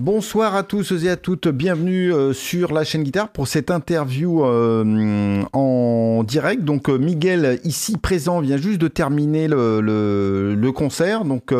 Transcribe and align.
Bonsoir 0.00 0.54
à 0.54 0.62
tous 0.62 0.92
et 0.92 1.08
à 1.08 1.16
toutes, 1.16 1.48
bienvenue 1.48 2.14
euh, 2.14 2.32
sur 2.32 2.72
la 2.72 2.84
chaîne 2.84 3.02
Guitare 3.02 3.30
pour 3.30 3.48
cette 3.48 3.68
interview 3.68 4.44
euh, 4.44 5.42
en 5.52 6.22
direct. 6.22 6.62
Donc 6.62 6.88
euh, 6.88 6.98
Miguel, 6.98 7.58
ici 7.64 7.96
présent, 7.96 8.38
vient 8.38 8.58
juste 8.58 8.78
de 8.78 8.86
terminer 8.86 9.48
le, 9.48 10.70
concert. 10.72 11.24
Donc 11.24 11.52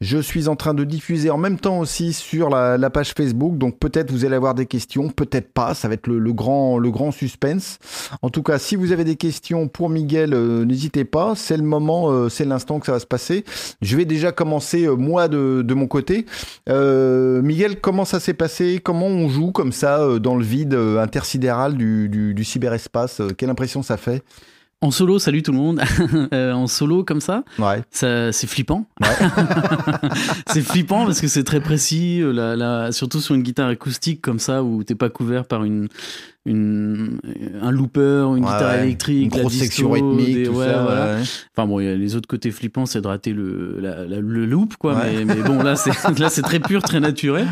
je 0.00 0.18
suis 0.18 0.46
en 0.46 0.54
train 0.54 0.74
de 0.74 0.84
diffuser 0.84 1.30
en 1.30 1.38
même 1.38 1.58
temps 1.58 1.80
aussi 1.80 2.12
sur 2.12 2.50
la, 2.50 2.90
page 2.90 3.14
Facebook. 3.16 3.58
Donc 3.58 3.80
peut-être 3.80 4.12
vous 4.12 4.24
allez 4.24 4.36
avoir 4.36 4.54
des 4.54 4.66
questions, 4.66 5.08
peut-être 5.08 5.52
pas. 5.52 5.74
Ça 5.74 5.88
va 5.88 5.94
être 5.94 6.06
le, 6.06 6.32
grand, 6.32 7.10
suspense. 7.10 7.80
En 8.20 8.30
tout 8.30 8.44
cas, 8.44 8.60
si 8.60 8.76
vous 8.76 8.92
avez 8.92 9.02
des 9.02 9.16
questions 9.16 9.66
pour 9.66 9.88
Miguel, 9.88 10.30
n'hésitez 10.64 11.04
pas. 11.04 11.34
C'est 11.34 11.56
le 11.56 11.64
moment, 11.64 12.28
c'est 12.28 12.44
l'instant 12.44 12.78
que 12.78 12.86
ça 12.86 12.92
va 12.92 13.00
se 13.00 13.06
passer. 13.06 13.44
Je 13.80 13.96
vais 13.96 14.04
déjà 14.04 14.30
commencer 14.30 14.86
moi 14.86 15.26
de 15.26 15.74
mon 15.74 15.88
côté. 15.88 16.26
Miguel, 16.68 17.71
comment 17.80 18.04
ça 18.04 18.20
s'est 18.20 18.34
passé? 18.34 18.80
Comment 18.82 19.06
on 19.06 19.28
joue 19.28 19.52
comme 19.52 19.72
ça 19.72 20.00
euh, 20.00 20.18
dans 20.18 20.36
le 20.36 20.44
vide 20.44 20.74
euh, 20.74 21.02
intersidéral 21.02 21.76
du, 21.76 22.44
cyberespace? 22.44 23.20
Euh, 23.20 23.30
Quelle 23.36 23.50
impression 23.50 23.82
ça 23.82 23.96
fait? 23.96 24.22
En 24.80 24.90
solo, 24.90 25.20
salut 25.20 25.42
tout 25.42 25.52
le 25.52 25.58
monde. 25.58 25.80
en 26.32 26.66
solo 26.66 27.04
comme 27.04 27.20
ça, 27.20 27.44
ouais. 27.60 27.82
ça 27.92 28.32
c'est 28.32 28.48
flippant. 28.48 28.86
c'est 30.48 30.62
flippant 30.62 31.06
parce 31.06 31.20
que 31.20 31.28
c'est 31.28 31.44
très 31.44 31.60
précis, 31.60 32.20
surtout 32.90 33.20
sur 33.20 33.36
une 33.36 33.42
guitare 33.42 33.68
acoustique 33.68 34.20
comme 34.20 34.40
ça 34.40 34.64
où 34.64 34.82
t'es 34.82 34.96
pas 34.96 35.08
couvert 35.08 35.44
par 35.44 35.62
une, 35.62 35.88
une, 36.44 37.20
un 37.60 37.70
looper, 37.70 38.34
une 38.36 38.44
guitare 38.44 38.74
électrique, 38.74 39.34
une 39.34 39.40
grosse 39.40 39.54
section 39.54 39.90
rythmique, 39.90 40.46
tout 40.46 40.60
ça, 40.60 41.18
Enfin 41.54 41.66
bon, 41.66 41.78
les 41.78 42.16
autres 42.16 42.28
côtés 42.28 42.50
flippants, 42.50 42.86
c'est 42.86 43.00
de 43.00 43.06
rater 43.06 43.32
le, 43.32 43.78
le 43.80 44.46
loop, 44.46 44.76
quoi. 44.76 44.96
Mais, 45.04 45.24
mais, 45.24 45.42
bon, 45.42 45.62
là, 45.62 45.76
c'est 45.76 45.92
là, 46.18 46.30
c'est 46.30 46.42
très 46.42 46.60
pur, 46.60 46.82
très 46.82 47.00
naturel. 47.00 47.46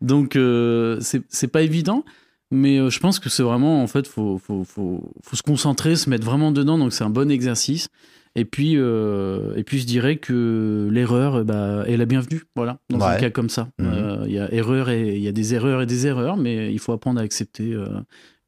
Donc, 0.00 0.36
euh, 0.36 0.98
c'est 1.00 1.48
pas 1.48 1.62
évident. 1.62 2.04
Mais 2.50 2.78
euh, 2.78 2.90
je 2.90 2.98
pense 2.98 3.20
que 3.20 3.28
c'est 3.28 3.44
vraiment, 3.44 3.82
en 3.82 3.86
fait, 3.86 4.08
faut, 4.08 4.38
faut, 4.38 4.64
faut, 4.64 5.12
faut, 5.22 5.36
se 5.36 5.42
concentrer, 5.42 5.94
se 5.94 6.10
mettre 6.10 6.24
vraiment 6.24 6.50
dedans. 6.50 6.78
Donc, 6.78 6.92
c'est 6.92 7.04
un 7.04 7.10
bon 7.10 7.30
exercice. 7.30 7.88
Et 8.36 8.44
puis, 8.44 8.74
euh, 8.76 9.54
et 9.56 9.64
puis 9.64 9.78
je 9.78 9.86
dirais 9.86 10.16
que 10.16 10.88
l'erreur 10.90 11.44
bah, 11.44 11.84
est 11.86 11.96
la 11.96 12.04
bienvenue. 12.06 12.42
Voilà, 12.54 12.78
dans 12.88 13.02
un 13.02 13.16
cas 13.16 13.30
comme 13.30 13.48
ça. 13.48 13.68
Mhm. 13.78 14.24
Il 14.26 14.32
y 14.32 14.38
a 14.38 14.52
erreur 14.52 14.88
et 14.88 15.16
il 15.16 15.22
y 15.22 15.28
a 15.28 15.32
des 15.32 15.54
erreurs 15.54 15.82
et 15.82 15.86
des 15.86 16.06
erreurs, 16.06 16.36
mais 16.36 16.72
il 16.72 16.78
faut 16.78 16.92
apprendre 16.92 17.20
à 17.20 17.24
accepter 17.24 17.76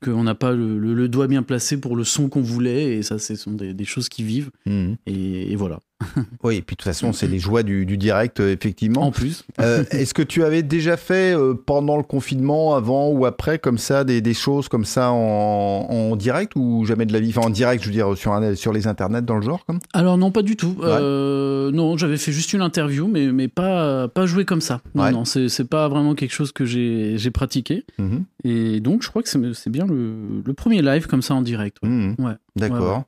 qu'on 0.03 0.25
n'a 0.25 0.35
pas 0.35 0.53
le, 0.53 1.09
doigt 1.09 1.29
bien 1.29 1.43
placé 1.43 1.81
pour 1.81 1.97
le 1.97 2.05
son 2.05 2.29
qu'on 2.29 2.43
voulait, 2.43 2.97
et 2.97 3.03
ça, 3.03 3.19
ce 3.19 3.35
sont 3.37 3.53
des, 3.53 3.85
choses 3.85 4.09
qui 4.09 4.23
vivent. 4.23 4.51
Mhm. 4.67 4.97
Et, 5.07 5.57
voilà. 5.57 5.81
oui, 6.43 6.57
et 6.57 6.63
puis 6.63 6.75
de 6.75 6.79
toute 6.79 6.85
façon, 6.85 7.13
c'est 7.13 7.27
les 7.27 7.39
joies 7.39 7.63
du, 7.63 7.85
direct, 7.97 8.41
euh, 8.41 8.53
effectivement. 8.53 9.03
En 9.03 9.11
plus. 9.11 9.45
Euh, 9.61 9.85
est-ce 9.91 10.15
que 10.15 10.23
tu 10.23 10.45
avais 10.45 10.63
déjà 10.63 10.97
fait 10.97 11.37
euh, 11.37 11.55
pendant 11.55 11.97
le 11.97 12.03
confinement, 12.03 12.75
avant 12.75 13.09
ou 13.09 13.27
après, 13.27 13.59
comme 13.59 13.79
ça, 13.79 14.05
des, 14.05 14.35
choses 14.35 14.69
comme 14.69 14.85
ça 14.85 15.11
en, 15.13 16.17
direct 16.17 16.53
ou 16.57 16.85
jamais 16.85 17.07
de 17.07 17.13
la 17.13 17.21
vie? 17.21 17.31
Enfin, 17.31 17.47
en 17.47 17.51
direct, 17.51 17.83
je 17.83 17.89
veux 17.89 17.95
dire, 17.95 18.17
sur, 18.17 18.39
sur 18.57 18.73
les 18.73 18.87
internets, 18.87 19.23
dans 19.23 19.37
le 19.37 19.43
genre 19.43 19.65
comme? 19.67 19.79
Alors, 19.93 20.19
non, 20.19 20.31
pas 20.31 20.43
du 20.43 20.57
tout. 20.57 20.77
non, 20.81 21.97
j'avais 21.97 22.17
fait 22.17 22.33
juste 22.33 22.53
une 22.53 22.63
interview, 22.63 23.09
mais, 23.09 23.33
mais 23.33 23.49
pas, 23.49 24.09
pas 24.09 24.27
joué 24.27 24.45
comme 24.45 24.61
ça. 24.61 24.81
Non, 24.95 25.11
non, 25.11 25.25
c'est 25.25 25.69
pas 25.69 25.89
vraiment 25.89 26.15
quelque 26.15 26.35
chose 26.35 26.53
que 26.53 26.65
j'ai 26.65 27.31
pratiqué. 27.31 27.85
Mhm. 27.99 28.25
Et 28.45 28.81
donc, 28.81 29.03
je 29.03 29.09
crois 29.09 29.23
que 29.23 29.29
c'est 29.29 29.71
bien 29.71 29.87
le, 29.87 30.53
premier 30.53 30.83
live 30.83 31.07
comme 31.07 31.23
ça 31.23 31.35
en 31.35 31.43
direct. 31.43 31.79
Ouais. 31.83 32.35
D'accord. 32.57 33.05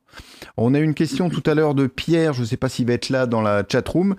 On 0.57 0.75
a 0.75 0.79
une 0.79 0.95
question 0.95 1.31
tout 1.31 1.43
à 1.47 1.55
l'heure 1.55 1.75
de 1.75 1.87
Pierre, 1.87 2.33
je 2.33 2.41
ne 2.41 2.47
sais 2.47 2.57
pas 2.57 2.69
s'il 2.69 2.87
va 2.87 2.93
être 2.93 3.09
là 3.09 3.27
dans 3.27 3.43
la 3.43 3.65
chat 3.71 3.87
room. 3.89 4.15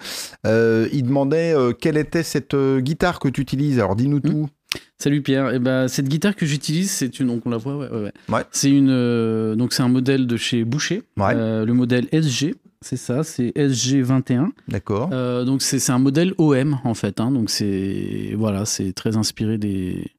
Euh, 0.46 0.88
il 0.92 1.04
demandait 1.04 1.54
euh, 1.54 1.72
quelle 1.72 1.98
était 1.98 2.24
cette 2.24 2.54
euh, 2.54 2.80
guitare 2.80 3.20
que 3.20 3.30
tu 3.30 3.42
utilises? 3.42 3.80
Alors 3.80 3.96
dis-nous 3.96 4.18
hmm. 4.18 4.22
tout. 4.22 4.50
Salut 4.98 5.22
Pierre. 5.22 5.52
Et 5.52 5.56
eh 5.56 5.60
ben, 5.60 5.88
cette 5.88 6.10
guitare 6.10 6.36
que 6.36 6.46
j'utilise, 6.46 6.92
c'est 6.92 7.20
une, 7.20 7.28
donc 7.28 7.46
on 7.46 7.50
la 7.50 7.58
voit, 7.58 7.78
ouais, 7.78 8.12
ouais. 8.30 8.44
C'est 8.52 8.70
une, 8.70 9.56
donc 9.56 9.74
c'est 9.74 9.84
un 9.84 9.90
modèle 9.90 10.28
de 10.28 10.38
chez 10.38 10.66
Boucher, 10.66 11.04
le 11.18 11.72
modèle 11.72 12.08
SG. 12.12 12.56
C'est 12.82 12.98
ça, 12.98 13.24
c'est 13.24 13.50
SG21. 13.56 14.50
D'accord. 14.68 15.10
donc 15.46 15.62
c'est 15.62 15.90
un 15.90 16.00
modèle 16.00 16.34
OM 16.38 16.80
en 16.84 16.94
fait. 16.94 17.20
Hein. 17.20 17.32
donc 17.32 17.50
c'est 17.50 18.34
voilà, 18.38 18.66
c'est 18.66 18.92
très 18.94 19.16
inspiré 19.16 19.58
des 19.58 20.12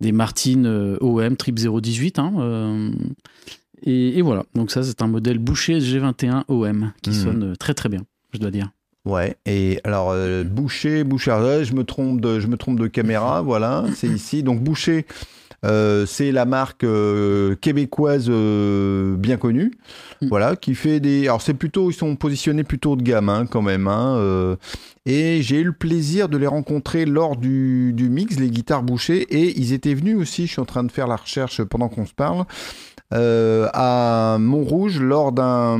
des 0.00 0.10
Martin 0.10 0.64
OM 1.00 1.36
Trip 1.36 1.54
018. 1.54 2.18
Hein, 2.18 2.90
et, 3.84 4.22
voilà, 4.22 4.44
donc 4.54 4.70
ça 4.70 4.82
c'est 4.82 5.02
un 5.02 5.06
modèle 5.06 5.38
Boucher 5.38 5.78
G21 5.78 6.44
OM 6.48 6.92
qui 7.02 7.10
mhm. 7.10 7.16
sonne 7.16 7.42
euh, 7.44 7.56
très 7.56 7.74
très 7.74 7.88
bien, 7.88 8.02
je 8.32 8.38
dois 8.38 8.50
dire. 8.50 8.70
Ouais, 9.04 9.36
et 9.46 9.80
alors 9.82 10.10
euh, 10.12 10.44
Boucher, 10.44 11.02
Boucher, 11.02 11.64
je 11.64 11.74
me 11.74 11.82
trompe 11.82 12.20
de, 12.20 12.38
je 12.38 12.46
me 12.46 12.56
trompe 12.56 12.78
de 12.78 12.86
caméra, 12.86 13.42
voilà, 13.44 13.84
c'est 13.94 14.06
ici. 14.06 14.44
Donc 14.44 14.60
Boucher, 14.60 15.06
euh, 15.64 16.06
c'est 16.06 16.30
la 16.30 16.44
marque 16.44 16.86
québécoise 17.60 18.30
bien 18.30 19.36
connue, 19.36 19.72
mm. 20.20 20.28
voilà, 20.28 20.54
qui 20.54 20.76
fait 20.76 21.00
des. 21.00 21.26
Alors 21.26 21.42
c'est 21.42 21.54
plutôt, 21.54 21.90
ils 21.90 21.94
sont 21.94 22.14
positionnés 22.14 22.64
plutôt 22.64 22.94
de 22.94 23.02
gamme 23.02 23.28
hein, 23.28 23.46
quand 23.46 23.62
même. 23.62 23.88
Hein, 23.88 24.56
et 25.04 25.42
j'ai 25.42 25.58
eu 25.58 25.64
le 25.64 25.72
plaisir 25.72 26.28
de 26.28 26.38
les 26.38 26.46
rencontrer 26.46 27.06
lors 27.06 27.36
du, 27.36 27.92
du 27.92 28.08
mix, 28.08 28.38
les 28.38 28.50
guitares 28.50 28.84
Boucher, 28.84 29.22
et 29.22 29.58
ils 29.58 29.72
étaient 29.72 29.94
venus 29.94 30.16
aussi. 30.16 30.46
Je 30.46 30.52
suis 30.52 30.60
en 30.60 30.64
train 30.64 30.84
de 30.84 30.92
faire 30.92 31.08
la 31.08 31.16
recherche 31.16 31.60
pendant 31.64 31.88
qu'on 31.88 32.06
se 32.06 32.14
parle. 32.14 32.44
Euh, 33.12 33.68
à 33.74 34.38
Montrouge 34.40 35.00
lors 35.00 35.32
d'un 35.32 35.78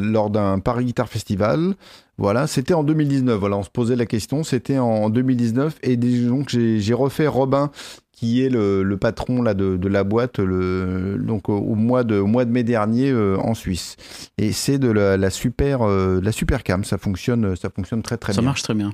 lors 0.00 0.30
d'un 0.30 0.58
Paris 0.58 0.86
Guitar 0.86 1.08
Festival. 1.08 1.74
Voilà, 2.18 2.46
c'était 2.46 2.74
en 2.74 2.82
2019. 2.82 3.38
Voilà, 3.38 3.58
on 3.58 3.62
se 3.62 3.70
posait 3.70 3.96
la 3.96 4.06
question. 4.06 4.42
C'était 4.42 4.78
en 4.78 5.10
2019 5.10 5.76
et 5.82 5.96
donc 5.96 6.48
j'ai 6.48 6.94
refait 6.94 7.26
Robin 7.26 7.70
qui 8.16 8.42
est 8.42 8.48
le, 8.48 8.96
patron 8.96 9.42
là 9.42 9.52
de, 9.52 9.76
de, 9.76 9.88
la 9.88 10.02
boîte 10.02 10.38
le, 10.38 11.18
donc 11.18 11.50
au, 11.50 11.74
mois 11.74 12.02
de 12.02 12.18
au 12.18 12.26
mois 12.26 12.46
de 12.46 12.50
mai 12.50 12.64
dernier 12.64 13.10
euh, 13.10 13.36
en 13.38 13.52
Suisse 13.52 13.96
et 14.38 14.52
c'est 14.52 14.78
de 14.78 14.88
la, 14.88 15.30
super 15.30 15.82
euh, 15.82 16.18
la 16.22 16.32
super 16.32 16.62
cam 16.62 16.82
ça 16.82 16.96
fonctionne 16.96 17.54
ça 17.56 17.68
fonctionne 17.68 18.02
très 18.02 18.16
très 18.16 18.32
bien 18.32 18.40
ça 18.40 18.42
marche 18.42 18.62
très 18.62 18.74
bien 18.74 18.92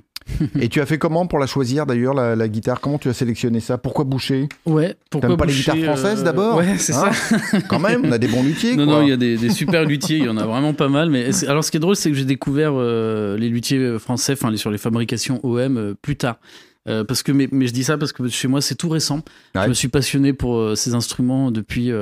et 0.61 0.69
tu 0.69 0.81
as 0.81 0.87
fait 0.87 0.99
comment 0.99 1.27
pour 1.27 1.39
la 1.39 1.47
choisir 1.47 1.87
d'ailleurs, 1.87 2.15
la, 2.15 2.49
guitare? 2.49 2.81
Comment 2.81 2.99
tu 2.99 3.09
as 3.09 3.13
sélectionné 3.13 3.61
ça? 3.61 3.79
Pourquoi 3.79 4.05
Boucher? 4.05 4.49
Ouais, 4.67 4.97
pourquoi 5.11 5.37
pas 5.37 5.47
les 5.47 5.55
guitares 5.55 5.77
françaises 5.77 6.21
euh, 6.21 6.25
d'abord? 6.25 6.57
Ouais, 6.57 6.77
c'est 6.79 6.93
ça. 6.93 7.11
Hein 7.11 7.61
Quand 7.69 7.79
même, 7.79 8.05
on 8.05 8.13
a 8.13 8.19
des 8.19 8.29
bons 8.29 8.43
luthiers. 8.43 8.77
Non, 8.77 8.87
non, 8.87 9.03
il 9.03 9.09
y 9.09 9.13
a 9.13 9.17
des, 9.17 9.51
super 9.51 9.85
luthiers, 9.85 10.19
il 10.19 10.25
y 10.25 10.29
en 10.29 10.37
a 10.37 10.45
vraiment 10.45 10.75
pas 10.75 10.89
mal. 10.89 11.11
Mais 11.11 11.31
alors, 11.47 11.65
ce 11.65 11.71
qui 11.71 11.77
est 11.77 11.81
drôle, 11.81 11.97
c'est 11.97 12.11
que 12.11 12.17
j'ai 12.17 12.25
découvert 12.25 12.73
euh, 12.75 13.37
les 13.37 13.49
luthiers 13.49 13.99
français, 13.99 14.33
enfin, 14.33 14.55
sur 14.57 14.71
les 14.71 14.79
fabrications 14.79 15.41
OM 15.43 15.77
euh, 15.77 15.95
plus 16.01 16.17
tard. 16.17 16.37
parce 16.85 17.23
que, 17.23 17.33
mais, 17.33 17.49
mais, 17.51 17.67
je 17.67 17.73
dis 17.73 17.85
ça 17.85 17.99
parce 17.99 18.13
que 18.13 18.29
chez 18.29 18.49
moi, 18.49 18.61
c'est 18.61 18.75
tout 18.75 18.89
récent. 18.89 19.23
Je 19.55 19.69
me 19.69 19.75
suis 19.75 19.89
passionné 19.89 20.33
pour 20.33 20.77
ces 20.77 20.95
instruments 20.95 21.51
depuis 21.51 21.93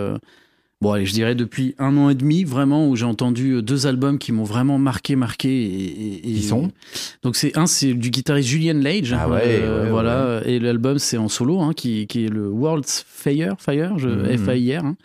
bon, 0.81 0.93
allez, 0.93 1.07
je 1.07 1.13
dirais 1.13 1.35
depuis 1.35 1.75
un 1.79 1.97
an 1.97 2.11
et 2.11 2.15
demi, 2.15 2.45
vraiment, 2.45 2.89
où 2.89 2.97
j'ai 2.97 3.05
entendu 3.05 3.53
euh, 3.53 3.63
deux 3.63 3.87
albums 3.87 4.19
qui 4.19 4.33
m'ont 4.33 4.45
vraiment 4.45 4.79
marqué, 4.79 5.17
marqué. 5.17 5.49
Et, 5.49 6.29
Ils 6.29 6.43
sont? 6.43 6.71
Donc, 7.23 7.37
c'est 7.37 7.57
un, 7.57 7.67
c'est 7.67 7.95
du 7.95 8.11
guitariste 8.11 8.49
Julian 8.49 8.79
Lage. 8.79 9.13
Ah 9.13 9.29
ouais, 9.29 9.61
euh, 9.63 9.89
voilà. 9.91 10.43
Et 10.47 10.59
l'album, 10.59 10.99
c'est 10.99 11.17
en 11.17 11.29
solo, 11.29 11.61
hein, 11.61 11.73
qui, 11.75 12.07
qui, 12.07 12.25
est 12.25 12.29
le 12.29 12.49
World's 12.49 13.05
Fire, 13.07 13.57
Fire, 13.59 13.99
je, 13.99 14.09
mhm. 14.09 14.39
F-A-I-R. 14.39 14.85
Hein. 14.85 14.97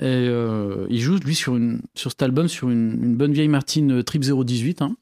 Et 0.00 0.04
euh, 0.06 0.86
il 0.90 1.00
joue, 1.00 1.16
lui, 1.16 1.34
sur, 1.34 1.56
une, 1.56 1.80
sur 1.94 2.10
cet 2.10 2.22
album, 2.22 2.48
sur 2.48 2.70
une, 2.70 2.98
une 3.02 3.14
bonne 3.14 3.32
vieille 3.32 3.48
Martin 3.48 4.02
Trip 4.04 4.22
018. 4.22 4.82
Hein. 4.82 4.96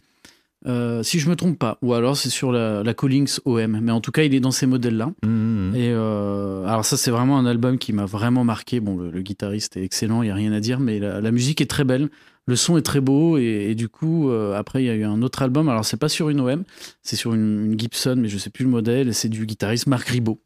Euh, 0.66 1.02
si 1.02 1.18
je 1.18 1.30
me 1.30 1.36
trompe 1.36 1.58
pas, 1.58 1.78
ou 1.80 1.94
alors 1.94 2.18
c'est 2.18 2.28
sur 2.28 2.52
la, 2.52 2.82
la, 2.82 2.92
Collings 2.92 3.38
OM, 3.46 3.80
mais 3.80 3.92
en 3.92 4.02
tout 4.02 4.10
cas 4.10 4.24
il 4.24 4.34
est 4.34 4.40
dans 4.40 4.50
ces 4.50 4.66
modèles-là. 4.66 5.06
Mmh, 5.22 5.28
mmh, 5.28 5.70
mmh. 5.70 5.76
Et 5.76 5.88
euh, 5.90 6.66
alors 6.66 6.84
ça 6.84 6.98
c'est 6.98 7.10
vraiment 7.10 7.38
un 7.38 7.46
album 7.46 7.78
qui 7.78 7.94
m'a 7.94 8.04
vraiment 8.04 8.44
marqué. 8.44 8.78
Bon, 8.80 8.96
le, 8.96 9.22
guitariste 9.22 9.78
est 9.78 9.82
excellent, 9.82 10.22
il 10.22 10.28
y 10.28 10.30
a 10.30 10.34
rien 10.34 10.52
à 10.52 10.60
dire, 10.60 10.78
mais 10.78 10.98
la, 10.98 11.30
musique 11.30 11.62
est 11.62 11.70
très 11.70 11.84
belle, 11.84 12.10
le 12.46 12.56
son 12.56 12.76
est 12.76 12.82
très 12.82 13.00
beau, 13.00 13.38
et, 13.38 13.74
du 13.74 13.88
coup 13.88 14.28
euh, 14.28 14.54
après 14.54 14.82
il 14.82 14.86
y 14.86 14.90
a 14.90 14.94
eu 14.94 15.04
un 15.04 15.22
autre 15.22 15.40
album. 15.40 15.70
Alors 15.70 15.86
c'est 15.86 15.96
pas 15.96 16.10
sur 16.10 16.28
une 16.28 16.40
OM, 16.40 16.64
c'est 17.02 17.16
sur 17.16 17.32
une, 17.32 17.72
une, 17.72 17.80
Gibson, 17.80 18.16
mais 18.18 18.28
je 18.28 18.36
sais 18.36 18.50
plus 18.50 18.64
le 18.64 18.70
modèle, 18.70 19.08
et 19.08 19.12
c'est 19.14 19.30
du 19.30 19.46
guitariste 19.46 19.86
Marc 19.86 20.08
Ribot. 20.08 20.40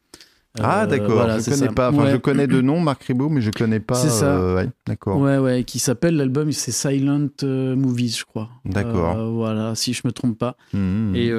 Ah 0.60 0.84
euh, 0.84 0.86
d'accord, 0.86 1.28
je 1.40 1.50
connais 1.50 1.72
pas. 1.72 1.90
Enfin, 1.90 2.10
je 2.10 2.16
connais 2.16 2.46
de 2.46 2.60
nom 2.60 2.78
Marc 2.78 3.04
Ribot, 3.04 3.28
mais 3.28 3.40
je 3.40 3.50
connais 3.50 3.80
pas. 3.80 3.96
C'est 3.96 4.08
ça. 4.08 4.36
Euh, 4.36 4.54
ouais, 4.54 4.68
d'accord. 4.86 5.18
Ouais, 5.18 5.38
ouais, 5.38 5.64
qui 5.64 5.80
s'appelle 5.80 6.16
l'album, 6.16 6.52
c'est 6.52 6.70
Silent 6.70 7.28
euh, 7.42 7.74
Movies, 7.74 8.18
je 8.18 8.24
crois. 8.24 8.50
D'accord. 8.64 9.32
voilà, 9.32 9.74
si 9.74 9.92
je 9.94 10.02
me 10.04 10.12
trompe 10.12 10.38
pas. 10.38 10.56
Mmh, 10.72 10.78
mmh. 10.78 11.16
Et 11.16 11.34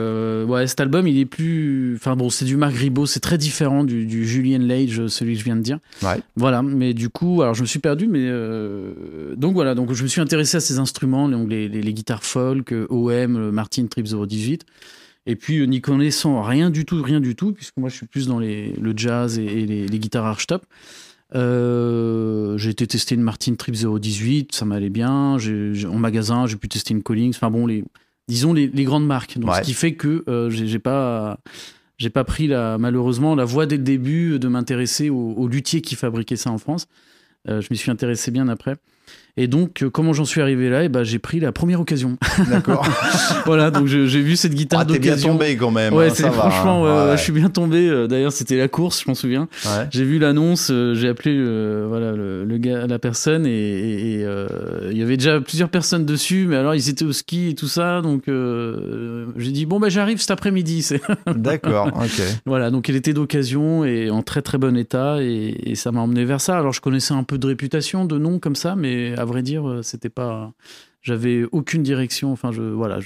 ouais, 0.46 0.68
cet 0.68 0.82
album, 0.82 1.08
il 1.08 1.18
est 1.18 1.26
plus. 1.26 1.96
Enfin 1.96 2.16
bon, 2.16 2.30
c'est 2.30 2.46
du 2.46 2.58
Marc 2.58 2.74
Ribot, 2.74 3.06
c'est 3.06 3.22
très 3.22 3.38
différent 3.38 3.84
du, 3.86 4.06
du, 4.06 4.28
Julian 4.28 4.60
Lage, 4.60 5.08
celui 5.08 5.34
que 5.34 5.40
je 5.40 5.46
viens 5.46 5.56
de 5.56 5.62
dire. 5.62 5.80
Ouais. 6.04 6.20
Voilà, 6.36 6.62
mais 6.62 6.94
du 6.94 7.10
coup, 7.10 7.42
alors 7.42 7.54
je 7.54 7.62
me 7.62 7.68
suis 7.68 7.80
perdu, 7.80 8.08
mais 8.08 8.30
donc 9.38 9.54
voilà, 9.54 9.76
donc 9.76 9.94
je 9.94 10.04
me 10.04 10.08
suis 10.08 10.22
intéressé 10.22 10.58
à 10.58 10.60
ces 10.60 10.78
instruments, 10.80 11.28
les, 11.28 11.70
les, 11.70 11.82
les 11.82 11.94
guitares 11.94 12.24
folk, 12.24 12.74
OM, 12.90 13.52
Martin 13.52 13.86
Trip 13.88 14.06
018. 14.06 14.66
Et 15.26 15.36
puis, 15.36 15.60
euh, 15.60 15.66
n'y 15.66 15.82
connaissant 15.82 16.42
rien 16.42 16.70
du 16.70 16.86
tout, 16.86 17.02
rien 17.02 17.20
du 17.20 17.36
tout, 17.36 17.52
puisque 17.52 17.78
moi 17.78 17.90
je 17.90 17.96
suis 17.96 18.06
plus 18.06 18.28
dans 18.28 18.40
les, 18.40 18.74
le 18.74 18.94
jazz 18.96 19.40
et, 19.40 19.66
les, 19.66 20.00
guitares 20.00 20.26
archtop. 20.26 20.66
Euh, 21.34 22.58
j'ai 22.58 22.70
été 22.70 22.86
tester 22.86 23.16
une 23.16 23.22
Martin 23.22 23.56
Trip 23.56 23.76
018, 23.76 24.54
ça 24.54 24.66
m'allait 24.66 24.90
bien. 24.90 25.38
en 25.38 25.98
magasin, 25.98 26.46
j'ai 26.46 26.56
pu 26.56 26.70
tester 26.70 26.94
une 26.94 27.02
Collings. 27.02 27.34
Enfin 27.36 27.50
bon, 27.50 27.66
les, 27.66 27.84
disons 28.28 28.54
les, 28.54 28.70
grandes 28.84 29.08
marques. 29.08 29.38
Donc, 29.38 29.54
Ce 29.56 29.62
qui 29.62 29.74
fait 29.74 29.96
que 29.96 30.24
euh, 30.28 30.50
j'ai 30.50 30.80
pas 30.80 31.40
j'ai 31.98 32.10
pas 32.10 32.26
pris 32.26 32.48
la, 32.48 32.78
malheureusement 32.78 33.36
la 33.36 33.46
voie 33.46 33.66
dès 33.66 33.78
le 33.78 33.84
début 33.84 34.38
de 34.38 34.48
m'intéresser 34.48 35.10
aux 35.10 35.34
au 35.38 35.48
luthiers 35.48 35.82
qui 35.82 35.96
fabriquaient 35.96 36.36
ça 36.36 36.52
en 36.52 36.58
France. 36.58 36.88
Euh, 37.48 37.62
je 37.62 37.68
m'y 37.72 37.78
suis 37.78 37.92
intéressé 37.92 38.32
bien 38.32 38.48
après. 38.48 38.76
Et 39.38 39.48
donc, 39.48 39.84
euh, 39.84 39.90
comment 39.90 40.14
j'en 40.14 40.24
suis 40.24 40.40
arrivé 40.40 40.70
là? 40.70 40.84
Et 40.84 40.86
eh 40.86 40.90
ben, 40.90 41.04
J'ai 41.04 41.20
pris 41.20 41.42
la 41.42 41.52
première 41.52 41.82
occasion. 41.82 42.18
D'accord. 42.50 42.88
voilà, 43.46 43.70
donc 43.70 43.88
j'ai 43.88 44.22
vu 44.22 44.38
cette 44.38 44.54
guitare 44.54 44.82
ah, 44.82 44.86
d'occasion. 44.86 45.12
T'es 45.12 45.22
bien 45.22 45.32
tombé 45.32 45.58
quand 45.58 45.72
même. 45.72 45.94
Ouais, 45.94 46.10
hein, 46.10 46.32
franchement, 46.32 46.88
hein. 46.88 47.18
je 47.18 47.22
suis 47.22 47.34
bien 47.34 47.50
tombé. 47.50 47.90
Euh, 47.90 48.08
d'ailleurs, 48.08 48.32
c'était 48.32 48.58
la 48.58 48.70
course, 48.70 49.04
je 49.04 49.10
m'en 49.10 49.16
souviens. 49.16 49.50
J'ai 49.92 50.06
vu 50.06 50.20
l'annonce, 50.20 50.70
euh, 50.72 50.96
j'ai 50.96 51.10
appelé 51.10 51.36
voilà, 51.86 52.14
le, 52.14 52.58
gars, 52.58 52.88
la 52.88 52.98
personne 52.98 53.46
et, 53.46 54.26
il 54.92 54.98
y 54.98 55.04
avait 55.04 55.18
déjà 55.18 55.42
plusieurs 55.42 55.70
personnes 55.70 56.06
dessus, 56.06 56.46
mais 56.48 56.56
alors 56.56 56.74
ils 56.74 56.90
étaient 56.90 57.06
au 57.06 57.12
ski 57.12 57.50
et 57.50 57.56
tout 57.56 57.68
ça. 57.68 58.02
Donc, 58.02 58.24
j'ai 58.28 59.52
dit, 59.52 59.66
bon, 59.66 59.82
ben 59.82 59.90
j'arrive 59.90 60.20
cet 60.20 60.32
après-midi. 60.32 60.88
D'accord, 61.36 61.88
ok. 61.88 62.22
Voilà, 62.46 62.72
donc 62.72 62.90
elle 62.90 62.96
était 62.96 63.14
d'occasion 63.14 63.84
et 63.84 64.10
en 64.10 64.22
très 64.22 64.42
très 64.42 64.58
bon 64.58 64.78
état 64.78 65.18
et, 65.22 65.72
et 65.72 65.76
ça 65.76 65.92
m'a 65.92 66.00
emmené 66.00 66.24
vers 66.24 66.40
ça. 66.40 66.58
Alors, 66.58 66.72
je 66.72 66.80
connaissais 66.80 67.14
un 67.14 67.24
peu 67.24 67.38
de 67.38 67.48
réputation, 67.48 68.06
de 68.06 68.18
nom 68.18 68.40
comme 68.40 68.56
ça, 68.56 68.76
mais 68.76 69.14
à 69.26 69.28
vrai 69.28 69.42
dire, 69.42 69.68
euh, 69.68 69.82
c'était 69.82 70.10
pas. 70.10 70.54
J'avais 71.02 71.44
aucune 71.52 71.84
direction. 71.84 72.32
Enfin, 72.32 72.52
je, 72.52 72.62
voilà, 72.62 73.00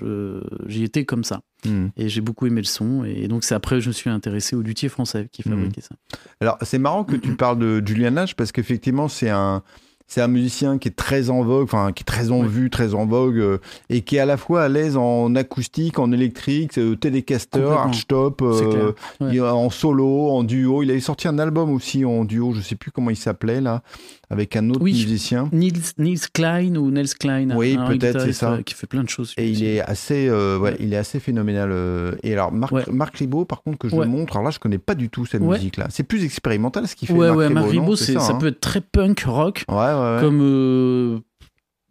j'y 0.68 0.84
étais 0.84 1.04
comme 1.06 1.24
ça. 1.24 1.42
Hmm. 1.66 1.88
Et 1.98 2.08
j'ai 2.08 2.22
beaucoup 2.22 2.46
aimé 2.46 2.62
le 2.62 2.68
son. 2.68 3.04
Et 3.04 3.28
donc, 3.28 3.44
c'est 3.44 3.56
après 3.56 3.78
que 3.78 3.82
je 3.82 3.90
me 3.90 3.94
suis 3.94 4.10
intéressé 4.10 4.56
au 4.56 4.62
luthier 4.62 4.88
français 4.88 5.28
qui 5.32 5.42
hmm. 5.42 5.52
fabriquait 5.52 5.82
ça. 5.82 5.96
Alors, 6.40 6.58
c'est 6.62 6.78
marrant 6.78 7.04
que 7.04 7.16
tu 7.16 7.36
parles 7.36 7.60
de 7.60 7.82
Julian 7.86 8.12
Nash 8.12 8.36
parce 8.36 8.52
qu'effectivement, 8.52 9.08
c'est 9.08 9.30
un 9.30 9.64
c'est 10.10 10.22
un 10.22 10.28
musicien 10.28 10.80
qui 10.80 10.88
est 10.88 10.96
très 10.96 11.30
en 11.30 11.44
vogue, 11.44 11.64
enfin 11.64 11.92
qui 11.92 12.02
est 12.02 12.04
très 12.04 12.32
en 12.32 12.42
vue, 12.42 12.72
très 12.72 12.96
en 12.96 13.06
vogue, 13.06 13.38
euh, 13.38 13.60
et 13.90 14.02
qui 14.02 14.16
est 14.16 14.20
à 14.20 14.26
la 14.26 14.38
fois 14.38 14.64
à 14.64 14.68
l'aise 14.68 14.98
en 14.98 15.36
acoustique, 15.36 16.00
en 16.00 16.12
électrique, 16.12 16.80
euh, 16.80 16.96
télécaster, 16.96 17.62
archtop, 17.62 18.42
euh, 18.42 18.94
en 19.22 19.70
solo, 19.70 20.30
en 20.32 20.44
duo. 20.44 20.82
Il 20.82 20.90
avait 20.90 21.00
sorti 21.00 21.28
un 21.28 21.38
album 21.38 21.70
aussi 21.72 22.06
en 22.06 22.26
duo, 22.26 22.54
je 22.54 22.62
sais 22.62 22.76
plus 22.76 22.90
comment 22.90 23.12
il 23.12 23.16
s'appelait 23.16 23.62
là, 23.62 23.84
avec 24.32 24.56
un 24.56 24.72
autre 24.72 24.84
musicien. 24.84 25.48
Nils, 25.52 25.94
Nils 26.00 26.28
Klein 26.34 26.76
ou 26.76 26.90
Nels 26.90 27.14
Klein. 27.14 27.56
Oui, 27.56 27.78
peut-être 27.88 28.22
c'est 28.22 28.34
ça. 28.34 28.58
Qui 28.66 28.74
fait 28.74 28.88
plein 28.88 29.04
de 29.04 29.10
choses. 29.10 29.36
Et 29.38 29.48
il 29.48 29.64
est 29.64 29.82
assez, 29.82 30.28
ouais, 30.32 30.76
il 30.80 30.92
est 30.92 30.98
assez 30.98 31.20
phénoménal. 31.20 32.18
Et 32.24 32.34
alors 32.34 32.52
Marc, 32.52 32.88
Marc 32.88 33.18
Ribot, 33.18 33.46
par 33.46 33.62
contre, 33.62 33.78
que 33.78 33.90
je 33.90 33.96
montre, 33.96 34.34
alors 34.34 34.46
là 34.46 34.52
je 34.52 34.58
connais 34.58 34.80
pas 34.80 34.96
du 34.96 35.10
tout 35.10 35.28
cette 35.28 35.44
musique 35.44 35.78
là. 35.78 35.86
C'est 35.92 36.02
plus 36.02 36.24
expérimental 36.26 36.88
ce 36.88 36.96
qu'il 36.96 37.08
fait. 37.08 37.14
Ouais, 37.14 37.50
Marc 37.50 37.70
Ribot, 37.70 37.96
ça, 37.96 38.20
ça 38.20 38.34
hein 38.34 38.38
peut 38.40 38.48
être 38.48 38.60
très 38.60 38.82
punk 38.82 39.22
rock. 39.28 39.66
Ouais, 39.70 39.99
comme 40.20 40.40
euh, 40.42 41.20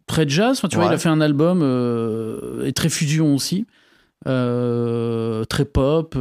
très 0.07 0.27
jazz. 0.27 0.61
tu 0.69 0.75
vois, 0.75 0.85
il 0.85 0.93
a 0.93 0.97
fait 0.97 1.09
un 1.09 1.21
album 1.21 1.61
euh, 1.61 2.65
et 2.65 2.73
très 2.73 2.89
fusion 2.89 3.33
aussi, 3.35 3.65
euh, 4.27 5.43
très 5.45 5.65
pop, 5.65 6.17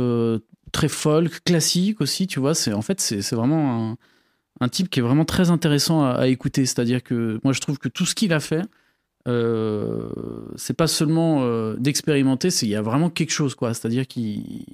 très 0.72 0.88
folk, 0.88 1.42
classique 1.44 2.00
aussi. 2.00 2.26
Tu 2.26 2.40
vois, 2.40 2.54
c'est 2.54 2.72
en 2.72 2.82
fait 2.82 3.00
c'est 3.00 3.34
vraiment 3.34 3.96
un, 4.60 4.68
type 4.68 4.90
qui 4.90 5.00
est 5.00 5.02
vraiment 5.02 5.24
très 5.24 5.50
intéressant 5.50 6.04
à, 6.04 6.28
écouter. 6.28 6.66
C'est-à-dire 6.66 7.02
que 7.02 7.40
moi 7.44 7.52
je 7.52 7.60
trouve 7.60 7.78
que 7.78 7.88
tout 7.88 8.06
ce 8.06 8.14
qu'il 8.14 8.32
a 8.32 8.40
fait, 8.40 8.62
c'est 9.26 10.74
pas 10.74 10.86
seulement 10.86 11.74
d'expérimenter, 11.74 12.50
c'est 12.50 12.66
il 12.66 12.70
y 12.70 12.76
a 12.76 12.82
vraiment 12.82 13.10
quelque 13.10 13.32
chose 13.32 13.54
quoi. 13.54 13.74
C'est-à-dire 13.74 14.06
qu'il 14.06 14.64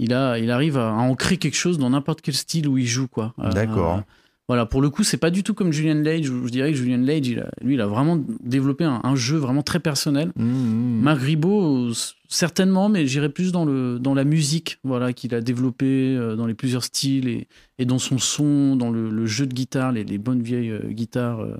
il 0.00 0.12
a, 0.12 0.38
il 0.38 0.50
arrive 0.50 0.76
à, 0.76 0.92
ancrer 0.92 1.36
quelque 1.36 1.56
chose 1.56 1.78
dans 1.78 1.90
n'importe 1.90 2.20
quel 2.20 2.34
style 2.34 2.68
où 2.68 2.78
il 2.78 2.86
joue 2.86 3.08
quoi. 3.08 3.34
D'accord. 3.38 4.02
Voilà, 4.46 4.66
pour 4.66 4.82
le 4.82 4.90
coup, 4.90 5.04
c'est 5.04 5.16
pas 5.16 5.30
du 5.30 5.42
tout 5.42 5.54
comme 5.54 5.72
Julian 5.72 6.02
Lage. 6.02 6.26
Je 6.26 6.48
dirais 6.50 6.70
que 6.70 6.76
Julian 6.76 6.98
Lage, 6.98 7.42
lui, 7.62 7.74
il 7.74 7.80
a 7.80 7.86
vraiment 7.86 8.22
développé 8.42 8.84
un, 8.84 9.16
jeu 9.16 9.38
vraiment 9.38 9.62
très 9.62 9.80
personnel. 9.80 10.32
Mmh, 10.36 10.44
mmh. 10.44 11.00
Marc 11.00 11.22
Ribot, 11.22 11.92
certainement, 12.28 12.90
mais 12.90 13.06
j'irais 13.06 13.30
plus 13.30 13.52
dans, 13.52 13.64
le, 13.64 13.98
dans 13.98 14.12
la 14.12 14.24
musique 14.24 14.78
voilà, 14.84 15.14
qu'il 15.14 15.34
a 15.34 15.40
développé 15.40 15.86
euh, 15.86 16.36
dans 16.36 16.46
les 16.46 16.52
plusieurs 16.52 16.84
styles 16.84 17.28
et, 17.28 17.48
et 17.78 17.86
dans 17.86 17.98
son 17.98 18.18
son, 18.18 18.76
dans 18.76 18.90
le, 18.90 19.24
jeu 19.24 19.46
de 19.46 19.54
guitare, 19.54 19.92
les, 19.92 20.04
les 20.04 20.18
bonnes 20.18 20.42
vieilles 20.42 20.70
euh, 20.72 20.90
guitares. 20.90 21.40
Euh, 21.40 21.56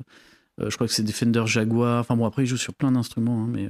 je 0.68 0.74
crois 0.74 0.86
que 0.86 0.92
c'est 0.92 1.02
Defender 1.02 1.44
Jaguar. 1.46 2.00
Enfin 2.00 2.16
bon, 2.16 2.26
après, 2.26 2.42
il 2.42 2.46
joue 2.46 2.58
sur 2.58 2.74
plein 2.74 2.92
d'instruments, 2.92 3.44
hein, 3.44 3.48
mais 3.50 3.66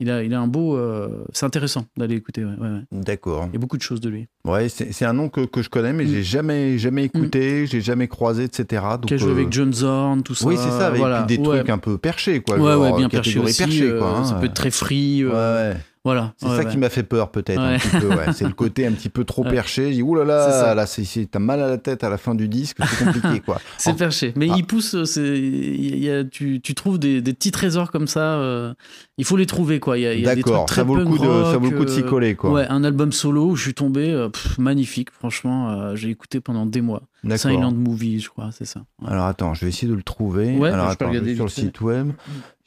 il 0.00 0.10
a, 0.10 0.22
il 0.22 0.32
a 0.32 0.40
un 0.40 0.46
beau. 0.46 0.76
Euh, 0.76 1.24
c'est 1.32 1.46
intéressant 1.46 1.86
d'aller 1.96 2.14
écouter. 2.14 2.44
Ouais, 2.44 2.52
ouais, 2.58 2.80
D'accord. 2.92 3.46
Il 3.48 3.54
y 3.54 3.56
a 3.56 3.58
beaucoup 3.58 3.76
de 3.76 3.82
choses 3.82 4.00
de 4.00 4.08
lui. 4.08 4.28
Ouais, 4.44 4.68
c'est 4.68 5.04
un 5.04 5.12
nom 5.12 5.28
que, 5.28 5.44
que, 5.44 5.60
je 5.60 5.68
connais, 5.68 5.92
mais 5.92 6.04
mm. 6.04 6.08
j'ai 6.08 6.22
jamais, 6.22 6.78
jamais 6.78 7.04
écouté, 7.04 7.62
mm. 7.62 7.66
j'ai 7.66 7.80
jamais 7.80 8.06
croisé, 8.06 8.44
etc. 8.44 8.82
Donc, 8.92 9.06
Qui 9.06 9.14
a 9.14 9.16
joué 9.16 9.32
avec 9.32 9.48
euh, 9.48 9.52
John 9.52 9.72
Zorn, 9.72 10.22
tout 10.22 10.34
ça. 10.34 10.46
Oui, 10.46 10.56
c'est 10.56 10.70
ça, 10.70 10.88
avec 10.88 11.26
des 11.26 11.42
trucs 11.42 11.68
un 11.68 11.78
peu 11.78 11.98
perchés, 11.98 12.40
quoi. 12.40 12.58
Ouais, 12.58 12.74
ouais, 12.74 12.96
bien 12.96 13.08
perché 13.08 13.38
aussi. 13.38 13.62
Perché, 13.62 13.92
quoi, 13.98 14.18
hein. 14.18 14.24
Ça 14.24 14.34
peut 14.34 14.46
être 14.46 14.54
très 14.54 14.70
free. 14.70 15.24
ouais, 15.24 15.32
ouais. 15.32 15.76
Voilà. 16.08 16.32
C'est 16.38 16.48
ça 16.48 16.64
qui 16.64 16.78
m'a 16.78 16.88
fait 16.88 17.02
peur 17.02 17.30
peut-être 17.30 17.60
un 17.60 17.76
petit 17.76 17.90
peu. 18.00 18.08
C'est 18.32 18.46
le 18.46 18.54
côté 18.54 18.86
un 18.86 18.92
petit 18.92 19.10
peu 19.10 19.24
trop 19.24 19.44
perché. 19.44 19.88
J'ai 19.88 19.96
dit 19.96 20.02
oulala, 20.02 20.74
là, 20.74 20.86
t'as 21.30 21.38
mal 21.38 21.60
à 21.60 21.68
la 21.68 21.76
tête 21.76 22.02
à 22.02 22.08
la 22.08 22.16
fin 22.16 22.34
du 22.34 22.48
disque, 22.48 22.78
c'est 22.82 23.04
compliqué 23.04 23.40
quoi. 23.44 23.60
c'est 23.76 23.94
perché, 23.94 24.32
mais 24.34 24.48
ah. 24.50 24.54
il 24.56 24.64
pousse. 24.64 24.94
Y 24.94 26.10
a, 26.10 26.24
tu, 26.24 26.62
tu, 26.62 26.74
trouves 26.74 26.98
des, 26.98 27.20
des, 27.20 27.34
petits 27.34 27.50
trésors 27.50 27.90
comme 27.90 28.06
ça. 28.06 28.38
Euh, 28.38 28.72
il 29.18 29.26
faut 29.26 29.36
les 29.36 29.44
trouver 29.44 29.80
quoi. 29.80 29.98
Il 29.98 30.02
y 30.02 30.26
a, 30.26 30.34
des 30.34 30.40
trucs 30.40 30.66
très 30.66 30.76
ça 30.76 30.82
vaut 30.82 30.96
le 30.96 31.04
coup 31.04 31.18
de, 31.18 31.44
ça 31.44 31.58
vaut 31.58 31.68
le 31.68 31.76
coup 31.76 31.84
de 31.84 31.90
s'y 31.90 32.00
euh, 32.00 32.08
coller 32.08 32.36
quoi. 32.36 32.52
Ouais, 32.52 32.66
un 32.70 32.84
album 32.84 33.12
solo 33.12 33.50
où 33.50 33.56
je 33.56 33.64
suis 33.64 33.74
tombé 33.74 34.10
euh, 34.10 34.30
magnifique. 34.56 35.10
Franchement, 35.10 35.94
j'ai 35.94 36.08
écouté 36.08 36.40
pendant 36.40 36.64
des 36.64 36.80
mois. 36.80 37.02
Silent 37.36 37.72
Movie, 37.72 38.20
je 38.20 38.30
crois, 38.30 38.48
c'est 38.50 38.64
ça. 38.64 38.80
Alors 39.06 39.26
attends, 39.26 39.52
je 39.52 39.66
vais 39.66 39.68
essayer 39.68 39.88
de 39.88 39.96
le 39.96 40.02
trouver. 40.02 40.56
Alors 40.64 40.88
attends, 40.88 41.12
je 41.12 41.18
vais 41.18 41.34
sur 41.34 41.44
le 41.44 41.50
site 41.50 41.82
web. 41.82 42.12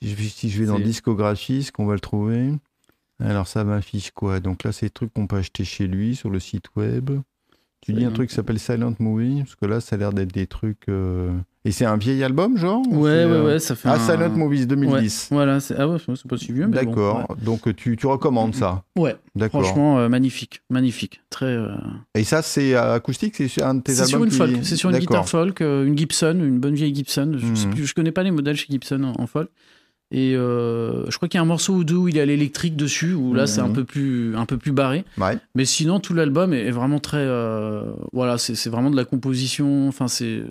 Si 0.03 0.49
je 0.51 0.59
vais 0.59 0.67
dans 0.67 0.77
discographie, 0.77 1.57
est-ce 1.57 1.71
qu'on 1.71 1.87
va 1.87 1.95
le 1.95 1.99
trouver? 1.99 2.51
Alors 3.25 3.47
ça 3.47 3.63
m'affiche 3.63 4.11
quoi? 4.11 4.39
Donc 4.39 4.63
là, 4.63 4.71
c'est 4.71 4.87
des 4.87 4.91
trucs 4.91 5.13
qu'on 5.13 5.27
peut 5.27 5.37
acheter 5.37 5.63
chez 5.63 5.87
lui 5.87 6.15
sur 6.15 6.29
le 6.29 6.39
site 6.39 6.65
web. 6.75 7.11
Tu 7.81 7.93
dis 7.93 8.05
un 8.05 8.11
truc 8.11 8.29
qui 8.29 8.35
s'appelle 8.35 8.59
Silent 8.59 8.93
Movie 8.99 9.39
Parce 9.39 9.55
que 9.55 9.65
là, 9.65 9.81
ça 9.81 9.95
a 9.95 9.99
l'air 9.99 10.13
d'être 10.13 10.31
des 10.31 10.45
trucs. 10.45 10.87
Euh, 10.87 11.31
et 11.65 11.71
c'est 11.71 11.85
un 11.85 11.97
vieil 11.97 12.23
album, 12.23 12.55
genre 12.55 12.83
Ouais, 12.91 12.99
ouais, 12.99 13.23
euh, 13.23 13.45
ouais, 13.45 13.59
ça 13.59 13.75
fait. 13.75 13.89
Ah, 13.89 13.97
Silent 13.97 14.29
Movies 14.29 14.67
2010. 14.67 15.29
voilà, 15.31 15.59
c'est 15.59 15.75
ah 15.75 15.87
ouais, 15.87 15.97
c'est 15.99 16.27
pas 16.27 16.37
si 16.37 16.51
vieux. 16.51 16.67
D'accord, 16.67 17.35
donc 17.41 17.75
tu, 17.75 17.97
tu, 17.97 18.05
recommandes 18.05 18.53
ça? 18.53 18.83
Ouais, 18.95 19.15
d'accord. 19.35 19.63
Franchement, 19.63 19.97
euh, 19.97 20.09
magnifique, 20.09 20.61
magnifique. 20.69 21.21
Très. 21.31 21.57
Et 22.13 22.23
ça, 22.23 22.43
c'est 22.43 22.75
acoustique 22.75 23.35
C'est 23.35 23.63
un 23.63 23.75
de 23.75 23.81
tes 23.81 23.99
albums 23.99 24.07
sur 24.09 24.23
une 24.23 24.31
folk, 24.31 24.63
c'est 24.63 24.75
sur 24.75 24.91
une 24.91 24.99
guitare 24.99 25.27
folk, 25.27 25.61
une 25.61 25.97
Gibson, 25.97 26.39
une 26.39 26.59
bonne 26.59 26.75
vieille 26.75 26.93
Gibson. 26.93 27.33
Je, 27.35 27.55
sais 27.55 27.67
plus, 27.67 27.87
je 27.87 27.95
connais 27.95 28.11
pas 28.11 28.21
les 28.21 28.31
modèles 28.31 28.57
chez 28.57 28.67
Gibson 28.69 29.03
en, 29.03 29.19
en 29.19 29.25
folk. 29.25 29.49
Et 30.11 30.35
euh, 30.35 31.09
je 31.09 31.15
crois 31.15 31.29
qu'il 31.29 31.37
y 31.37 31.39
a 31.39 31.41
un 31.41 31.45
morceau 31.45 31.73
ou 31.73 31.83
deux 31.85 31.95
où 31.95 32.07
il 32.09 32.17
est 32.17 32.21
à 32.21 32.25
l'électrique 32.25 32.75
dessus, 32.75 33.13
où 33.13 33.33
là 33.33 33.47
c'est 33.47 33.61
un 33.61 33.69
mhm. 33.69 33.73
peu 33.73 33.83
plus 33.85 34.35
un 34.35 34.45
peu 34.45 34.57
plus 34.57 34.73
barré. 34.73 35.05
Mais 35.55 35.65
sinon 35.65 35.99
tout 35.99 36.13
l'album 36.13 36.53
est, 36.53 36.69
vraiment 36.71 36.99
très 36.99 37.17
euh, 37.17 37.83
voilà, 38.11 38.37
c'est 38.37 38.69
vraiment 38.69 38.91
de 38.91 38.97
la 38.97 39.05
composition. 39.05 39.87
Enfin 39.87 40.09
c'est 40.09 40.43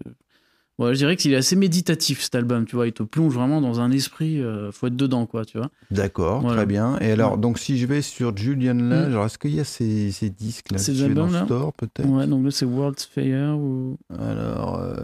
je 0.89 0.95
dirais 0.95 1.17
qu'il 1.17 1.33
est 1.33 1.37
assez 1.37 1.57
méditatif 1.57 2.23
cet 2.23 2.35
album, 2.35 2.65
tu 2.65 2.77
vois, 2.77 2.87
il 2.87 2.93
te 2.93 3.03
plonge 3.03 3.35
vraiment 3.35 3.61
dans 3.61 3.81
un 3.81 3.91
esprit, 3.91 4.41
euh, 4.41 4.73
faut 4.73 4.87
être 4.87 4.97
dedans, 4.97 5.27
quoi, 5.27 5.45
tu 5.45 5.59
vois. 5.59 5.71
D'accord, 5.91 6.47
très 6.47 6.67
bien. 6.67 6.99
Et 7.01 7.13
alors, 7.13 7.39
donc 7.39 7.59
si 7.59 7.79
je 7.79 7.87
vais 7.87 8.03
sur 8.03 8.37
Julian 8.37 8.75
Lage, 8.75 9.15
mm. 9.15 9.27
est-ce 9.27 9.39
qu'il 9.39 9.55
y 9.55 9.61
a 9.61 9.65
ces, 9.65 10.11
ces 10.11 10.31
disques 10.31 10.73
là 10.73 10.79
Ces 10.79 11.03
albums 11.03 11.33
là 11.33 11.45
store 11.45 11.73
peut-être? 11.75 12.09
Ouais, 12.09 12.27
donc 12.27 12.45
là 12.45 12.51
c'est 12.51 12.65
World's 12.65 13.05
Fair 13.05 13.59
ou. 13.59 13.99
Alors 14.19 14.79
euh, 14.81 14.95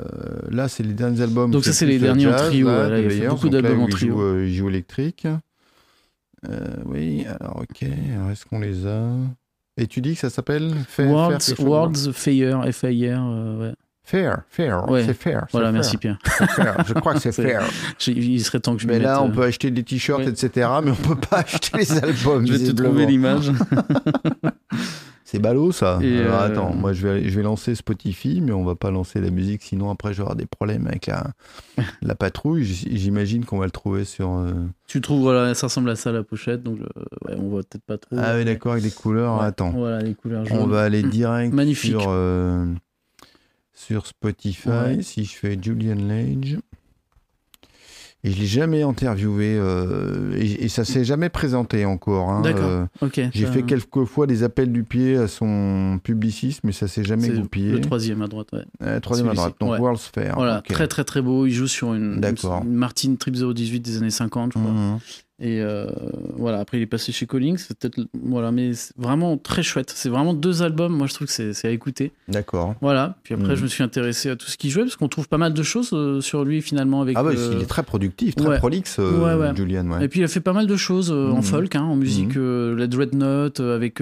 là 0.50 0.68
c'est 0.68 0.82
les 0.82 0.94
derniers 0.94 1.20
albums. 1.20 1.50
Donc 1.50 1.64
ça 1.64 1.72
c'est 1.72 1.86
les 1.86 1.98
derniers 1.98 2.28
en 2.28 2.36
trio, 2.36 2.68
là, 2.68 2.98
il 2.98 3.18
y 3.18 3.26
a 3.26 3.30
beaucoup 3.30 3.48
d'albums 3.48 3.82
en 3.82 3.88
trio. 3.88 4.20
Euh, 4.20 4.46
il 4.46 4.54
joue, 4.54 4.68
électrique. 4.68 5.26
oui, 6.86 7.26
alors 7.26 7.60
ok, 7.60 7.88
alors 8.14 8.30
est-ce 8.30 8.46
qu'on 8.46 8.60
les 8.60 8.86
a? 8.86 9.10
Et 9.78 9.86
tu 9.86 10.00
dis 10.00 10.14
que 10.14 10.20
ça 10.20 10.30
s'appelle 10.30 10.72
World's, 10.98 11.54
World's 11.58 12.10
Fair, 12.12 12.64
F-A-I-R, 12.72 13.58
ouais. 13.60 13.74
Fair, 14.06 14.42
fair, 14.48 14.86
c'est 15.04 15.14
fair. 15.14 15.46
Voilà, 15.50 15.72
merci 15.72 15.96
Pierre. 15.96 16.16
Je 16.86 16.92
crois 16.92 17.14
que 17.14 17.18
c'est 17.18 17.32
fair. 17.42 17.62
Il 18.06 18.44
serait 18.44 18.60
temps 18.60 18.76
que 18.76 18.82
je 18.82 18.86
Mais 18.86 19.00
là, 19.00 19.20
on 19.20 19.28
euh, 19.28 19.32
peut 19.32 19.42
acheter 19.42 19.72
des 19.72 19.82
t-shirts, 19.82 20.28
etc., 20.28 20.68
mais 20.84 20.92
on 20.92 20.94
peut 20.94 21.16
pas 21.16 21.38
acheter 21.40 21.76
les 21.76 21.90
albums. 22.04 22.46
je 22.46 22.52
vais 22.52 22.72
te 22.72 22.82
trouver 22.82 23.04
l'image. 23.04 23.50
c'est 25.24 25.40
ballot, 25.40 25.72
ça. 25.72 25.96
Alors, 25.96 26.04
euh, 26.04 26.46
attends, 26.46 26.72
moi, 26.72 26.92
je 26.92 27.04
vais, 27.08 27.28
je 27.28 27.36
vais 27.36 27.42
lancer 27.42 27.74
Spotify, 27.74 28.40
mais 28.40 28.52
on 28.52 28.62
va 28.62 28.76
pas 28.76 28.92
lancer 28.92 29.20
la 29.20 29.30
musique, 29.30 29.64
sinon 29.64 29.90
après, 29.90 30.14
j'aurai 30.14 30.36
des 30.36 30.46
problèmes 30.46 30.86
avec 30.86 31.08
la, 31.08 31.26
la 32.00 32.14
patrouille. 32.14 32.62
J'imagine 32.64 33.44
qu'on 33.44 33.58
va 33.58 33.64
le 33.64 33.72
trouver 33.72 34.04
sur. 34.04 34.30
Euh, 34.30 34.52
tu 34.86 35.00
trouves, 35.00 35.22
voilà, 35.22 35.52
ça 35.54 35.66
ressemble 35.66 35.90
à 35.90 35.96
ça 35.96 36.12
la 36.12 36.22
pochette, 36.22 36.62
donc 36.62 36.78
ouais, 36.78 37.34
on 37.36 37.48
voit 37.48 37.62
peut-être 37.62 37.84
pas 37.84 37.98
trop. 37.98 38.14
Ah 38.16 38.36
oui, 38.36 38.44
d'accord, 38.44 38.70
avec 38.70 38.84
des 38.84 38.92
couleurs. 38.92 39.42
Attends. 39.42 39.70
Voilà, 39.70 39.98
les 39.98 40.14
couleurs 40.14 40.44
jaunes. 40.46 40.58
On 40.60 40.68
va 40.68 40.82
aller 40.84 41.02
direct 41.02 41.52
Magnifique. 41.52 41.90
sur 41.90 42.08
sur 43.76 44.06
Spotify, 44.06 45.02
si 45.02 45.24
je 45.24 45.36
fais 45.36 45.56
Julian 45.60 45.96
Lage. 45.96 46.58
Et 48.24 48.32
je 48.32 48.40
l'ai 48.40 48.46
jamais 48.46 48.82
interviewé 48.82 49.54
euh, 49.56 50.34
et, 50.36 50.66
ça 50.68 50.84
s'est 50.84 51.04
jamais 51.04 51.28
présenté 51.28 51.84
encore. 51.84 52.30
Hein, 52.30 52.40
D'accord. 52.40 52.64
Euh, 52.64 53.28
j'ai 53.32 53.46
fait 53.46 53.62
quelques 53.62 54.04
fois 54.04 54.26
des 54.26 54.42
appels 54.42 54.72
du 54.72 54.82
pied 54.82 55.16
à 55.16 55.28
son 55.28 56.00
publiciste, 56.02 56.62
mais 56.64 56.72
ça 56.72 56.88
s'est 56.88 57.04
jamais 57.04 57.28
goupillé. 57.28 57.70
Le 57.70 57.80
troisième 57.80 58.22
à 58.22 58.26
droite, 58.26 58.48
ouais. 58.52 59.00
troisième 59.00 59.28
à 59.28 59.34
droite, 59.34 59.54
donc 59.60 59.78
World's 59.78 60.10
Fair. 60.12 60.34
Voilà, 60.34 60.62
très 60.62 60.88
très 60.88 61.04
très 61.04 61.22
beau. 61.22 61.46
Il 61.46 61.52
joue 61.52 61.68
sur 61.68 61.94
une, 61.94 62.20
une, 62.24 62.72
Martin 62.72 63.14
Trip 63.14 63.36
018 63.36 63.80
des 63.80 63.98
années 63.98 64.10
50, 64.10 64.54
je 64.54 64.58
crois. 64.58 64.72
Mhm. 64.72 64.98
Et 65.38 65.60
euh, 65.60 65.86
voilà, 66.36 66.60
après 66.60 66.78
il 66.78 66.82
est 66.82 66.86
passé 66.86 67.12
chez 67.12 67.26
Collins, 67.26 67.56
c'est 67.58 67.78
peut-être 67.78 68.00
voilà, 68.22 68.52
mais 68.52 68.72
c'est 68.72 68.94
vraiment 68.96 69.36
très 69.36 69.62
chouette. 69.62 69.92
C'est 69.94 70.08
vraiment 70.08 70.32
deux 70.32 70.62
albums. 70.62 70.96
Moi, 70.96 71.06
je 71.08 71.12
trouve 71.14 71.26
que 71.28 71.52
c'est 71.52 71.68
à 71.68 71.70
écouter. 71.70 72.12
D'accord. 72.28 72.74
Voilà. 72.80 73.16
Puis 73.22 73.34
après, 73.34 73.48
Mhm. 73.50 73.54
je 73.56 73.62
me 73.64 73.66
suis 73.68 73.82
intéressé 73.82 74.30
à 74.30 74.36
tout 74.36 74.46
ce 74.46 74.56
qu'il 74.56 74.70
jouait 74.70 74.84
parce 74.84 74.96
qu'on 74.96 75.08
trouve 75.08 75.28
pas 75.28 75.36
mal 75.36 75.52
de 75.52 75.62
choses 75.62 75.90
euh, 75.92 76.22
sur 76.22 76.42
lui 76.44 76.62
finalement 76.62 77.02
avec. 77.02 77.18
Ah 77.18 77.22
ouais, 77.24 77.36
euh, 77.36 77.52
il 77.56 77.62
est 77.62 77.66
très 77.66 77.82
productif, 77.82 78.34
très 78.34 78.48
ouais. 78.48 78.58
prolixe, 78.58 78.96
euh, 78.98 79.20
Ouais, 79.22 79.34
ouais. 79.48 79.54
Julian. 79.54 80.00
Et 80.00 80.08
puis 80.08 80.20
il 80.20 80.24
a 80.24 80.28
fait 80.28 80.40
pas 80.40 80.54
mal 80.54 80.66
de 80.66 80.76
choses 80.76 81.10
en 81.12 81.36
Mhm. 81.36 81.42
folk, 81.42 81.76
hein, 81.76 81.82
en 81.82 81.96
musique, 81.96 82.36
euh, 82.38 82.74
la 82.74 82.86
Dreadnought 82.86 83.60
avec 83.60 84.00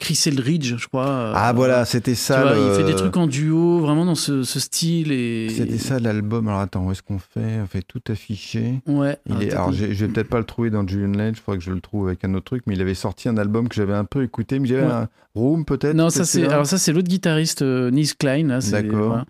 Chris 0.00 0.20
Eldridge, 0.26 0.74
je 0.76 0.88
crois. 0.88 1.06
euh, 1.06 1.32
ah 1.36 1.52
voilà, 1.52 1.84
c'était 1.84 2.14
ça. 2.16 2.42
vois, 2.42 2.56
il 2.56 2.74
fait 2.76 2.90
des 2.90 2.96
trucs 2.96 3.16
en 3.16 3.26
duo, 3.28 3.78
vraiment 3.80 4.04
dans 4.04 4.14
ce, 4.16 4.42
ce 4.42 4.58
style 4.58 5.12
et. 5.12 5.48
C'était 5.50 5.78
ça 5.78 6.00
l'album. 6.00 6.48
Alors 6.48 6.60
attends, 6.60 6.86
où 6.86 6.90
est-ce 6.90 7.02
qu'on 7.02 7.18
fait? 7.18 7.60
On 7.62 7.66
fait 7.66 7.82
tout 7.82 8.00
affiché. 8.08 8.80
Ouais. 8.86 9.18
Il 9.28 9.42
est, 9.42 9.52
alors, 9.52 9.72
je 9.72 9.84
vais 9.86 10.08
peut-être 10.08 10.28
pas 10.30 10.38
le 10.38 10.44
trouver 10.44 10.70
dans 10.70 10.86
Julian 10.88 11.12
Lage, 11.12 11.34
il 11.36 11.40
faudrait 11.40 11.58
que 11.58 11.64
je 11.64 11.70
le 11.70 11.80
trouve 11.80 12.08
avec 12.08 12.24
un 12.24 12.34
autre 12.34 12.46
truc, 12.46 12.62
mais 12.66 12.74
il 12.74 12.80
avait 12.80 12.94
sorti 12.94 13.28
un 13.28 13.36
album 13.36 13.68
que 13.68 13.74
j'avais 13.76 13.94
un 13.94 14.04
peu 14.04 14.22
écouté, 14.24 14.58
mais 14.58 14.66
j'avais 14.66 14.80
Ouais. 14.86 14.90
un 14.92 15.08
Room 15.34 15.64
peut-être 15.64 15.94
Non, 15.94 16.10
ça 16.10 16.24
c'est 16.24 16.38
celui-là? 16.38 16.54
alors 16.54 16.66
ça 16.66 16.78
c'est 16.78 16.92
l'autre 16.92 17.08
guitariste 17.08 17.62
euh, 17.62 17.90
Nils 17.90 18.16
Klein 18.16 18.58
D'accord. 18.70 19.06
voilà. 19.08 19.24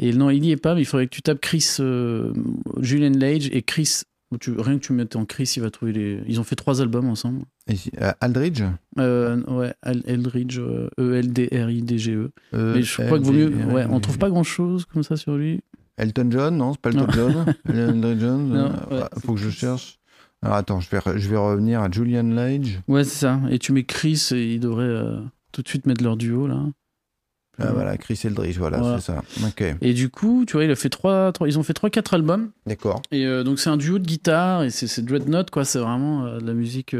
Et 0.00 0.12
non, 0.12 0.30
il 0.30 0.44
y 0.44 0.50
est 0.50 0.56
pas, 0.56 0.74
mais 0.74 0.82
il 0.82 0.84
faudrait 0.84 1.06
que 1.06 1.14
tu 1.14 1.22
tapes 1.22 1.40
Chris 1.40 1.76
euh, 1.80 2.32
Julian 2.80 3.12
Lage 3.18 3.48
et 3.52 3.62
Chris. 3.62 4.02
Tu, 4.40 4.52
rien 4.58 4.78
que 4.78 4.84
tu 4.84 4.92
mettes 4.92 5.16
en 5.16 5.24
Chris, 5.24 5.50
il 5.56 5.62
va 5.62 5.70
trouver 5.70 5.92
les. 5.92 6.20
Ils 6.28 6.38
ont 6.38 6.44
fait 6.44 6.54
trois 6.54 6.82
albums 6.82 7.08
ensemble. 7.08 7.40
Euh, 8.00 8.12
Aldridge 8.20 8.62
Euh, 8.98 9.42
ouais, 9.46 9.74
Al- 9.82 10.02
Eldridge, 10.06 10.58
euh, 10.58 10.88
E-L-D-R-I-D-G-E. 10.98 12.30
Euh, 12.54 12.74
Mais 12.74 12.82
je 12.82 13.02
crois 13.02 13.18
que 13.18 13.24
vaut 13.24 13.32
mieux. 13.32 13.48
Ouais, 13.72 13.86
on 13.90 14.00
trouve 14.00 14.18
pas 14.18 14.30
grand 14.30 14.42
chose 14.42 14.84
comme 14.86 15.02
ça 15.02 15.16
sur 15.16 15.36
lui. 15.36 15.60
Elton 15.96 16.28
John, 16.30 16.56
non, 16.56 16.72
c'est 16.72 16.80
pas 16.80 16.90
Elton. 16.90 17.06
John. 17.12 17.54
Aldridge 17.68 18.20
John, 18.20 18.52
ouais, 18.90 18.98
faut 19.24 19.34
que 19.34 19.40
je 19.40 19.50
cherche. 19.50 19.98
Alors 20.42 20.56
attends, 20.56 20.78
je 20.80 20.88
vais, 20.90 21.00
je 21.18 21.28
vais 21.28 21.36
revenir 21.36 21.80
à 21.82 21.90
Julian 21.90 22.22
Lage. 22.22 22.80
Ouais, 22.86 23.02
c'est 23.04 23.16
ça. 23.18 23.40
Et 23.50 23.58
tu 23.58 23.72
mets 23.72 23.82
Chris 23.84 24.28
et 24.32 24.54
ils 24.54 24.60
devraient 24.60 24.84
euh, 24.84 25.18
tout 25.52 25.62
de 25.62 25.68
suite 25.68 25.86
mettre 25.86 26.04
leur 26.04 26.16
duo 26.16 26.46
là. 26.46 26.62
Ah, 27.60 27.72
voilà, 27.72 27.96
Chris 27.98 28.20
Eldridge, 28.22 28.56
voilà, 28.56 28.78
Voilà. 28.78 29.00
c'est 29.00 29.06
ça. 29.12 29.22
Ok, 29.44 29.64
Et 29.80 29.92
du 29.92 30.10
coup, 30.10 30.44
tu 30.46 30.52
vois, 30.52 30.62
il 30.64 30.70
a 30.70 30.76
fait 30.76 30.90
trois, 30.90 31.32
trois- 31.32 31.48
ils 31.48 31.58
ont 31.58 31.64
fait 31.64 31.72
trois, 31.74 31.90
quatre 31.90 32.14
albums. 32.14 32.50
d'accord. 32.66 33.02
Et 33.10 33.26
euh, 33.26 33.42
donc 33.42 33.58
c'est 33.58 33.68
un 33.68 33.76
duo 33.76 33.98
de 33.98 34.06
guitare 34.06 34.62
et 34.62 34.70
c'est 34.70 34.86
c'est 34.86 35.02
Dreadnought 35.04 35.50
quoi. 35.50 35.64
C'est 35.64 35.80
vraiment 35.80 36.24
euh, 36.24 36.38
de 36.38 36.46
la 36.46 36.54
musique. 36.54 36.94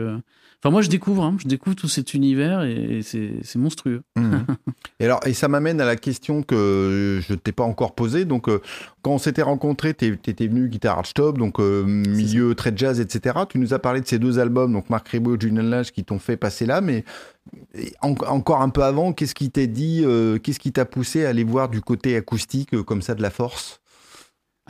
Enfin 0.61 0.73
moi 0.73 0.83
je 0.83 0.89
découvre, 0.89 1.23
hein, 1.23 1.37
je 1.41 1.47
découvre 1.47 1.77
tout 1.77 1.87
cet 1.87 2.15
univers 2.15 2.65
et, 2.65 2.99
et 2.99 3.03
c'est 3.03 3.57
monstrueux. 3.57 4.03
Mhm. 4.17 4.45
et 5.01 5.05
alors, 5.05 5.21
et 5.25 5.33
ça 5.33 5.47
m'amène 5.47 5.81
à 5.81 5.85
la 5.85 5.95
question 5.95 6.43
que 6.43 7.21
je 7.27 7.35
t'ai 7.35 7.53
pas 7.53 7.63
encore 7.63 7.95
posée. 7.95 8.25
Donc, 8.25 8.49
euh, 8.49 8.61
quand 9.03 9.13
on 9.13 9.19
s'était 9.19 9.43
rencontrés, 9.43 9.95
tu 9.95 10.19
étais 10.27 10.47
venu 10.49 10.69
guitare 10.69 10.97
hardstop, 10.99 11.39
donc 11.39 11.61
euh, 11.61 11.85
milieu 11.85 12.57
très 12.57 12.73
jazz, 12.75 12.99
etc. 12.99 13.39
Tu 13.49 13.59
nous 13.59 13.73
as 13.73 13.79
parlé 13.79 14.01
de 14.01 14.07
ces 14.09 14.19
deux 14.19 14.41
albums, 14.41 14.73
donc 14.73 14.91
Marc 14.91 15.09
Ribot 15.11 15.37
et 15.37 15.41
Julian 15.41 15.63
Lage, 15.63 15.93
qui 15.93 16.03
t'ont 16.05 16.19
fait 16.19 16.37
passer 16.37 16.67
là. 16.67 16.81
Mais 16.81 17.05
en- 18.03 18.15
encore 18.27 18.61
un 18.61 18.71
peu 18.71 18.83
avant, 18.83 19.13
qu'est-ce 19.13 19.37
qui 19.37 19.51
t'a 19.53 19.67
dit, 19.67 20.03
euh, 20.05 20.39
qu'est-ce 20.39 20.59
qui 20.59 20.73
t'a 20.73 20.85
poussé 20.85 21.25
à 21.25 21.29
aller 21.29 21.45
voir 21.45 21.69
du 21.69 21.81
côté 21.81 22.17
acoustique 22.17 22.83
comme 22.83 23.03
ça 23.03 23.15
de 23.15 23.23
la 23.23 23.31
force? 23.31 23.81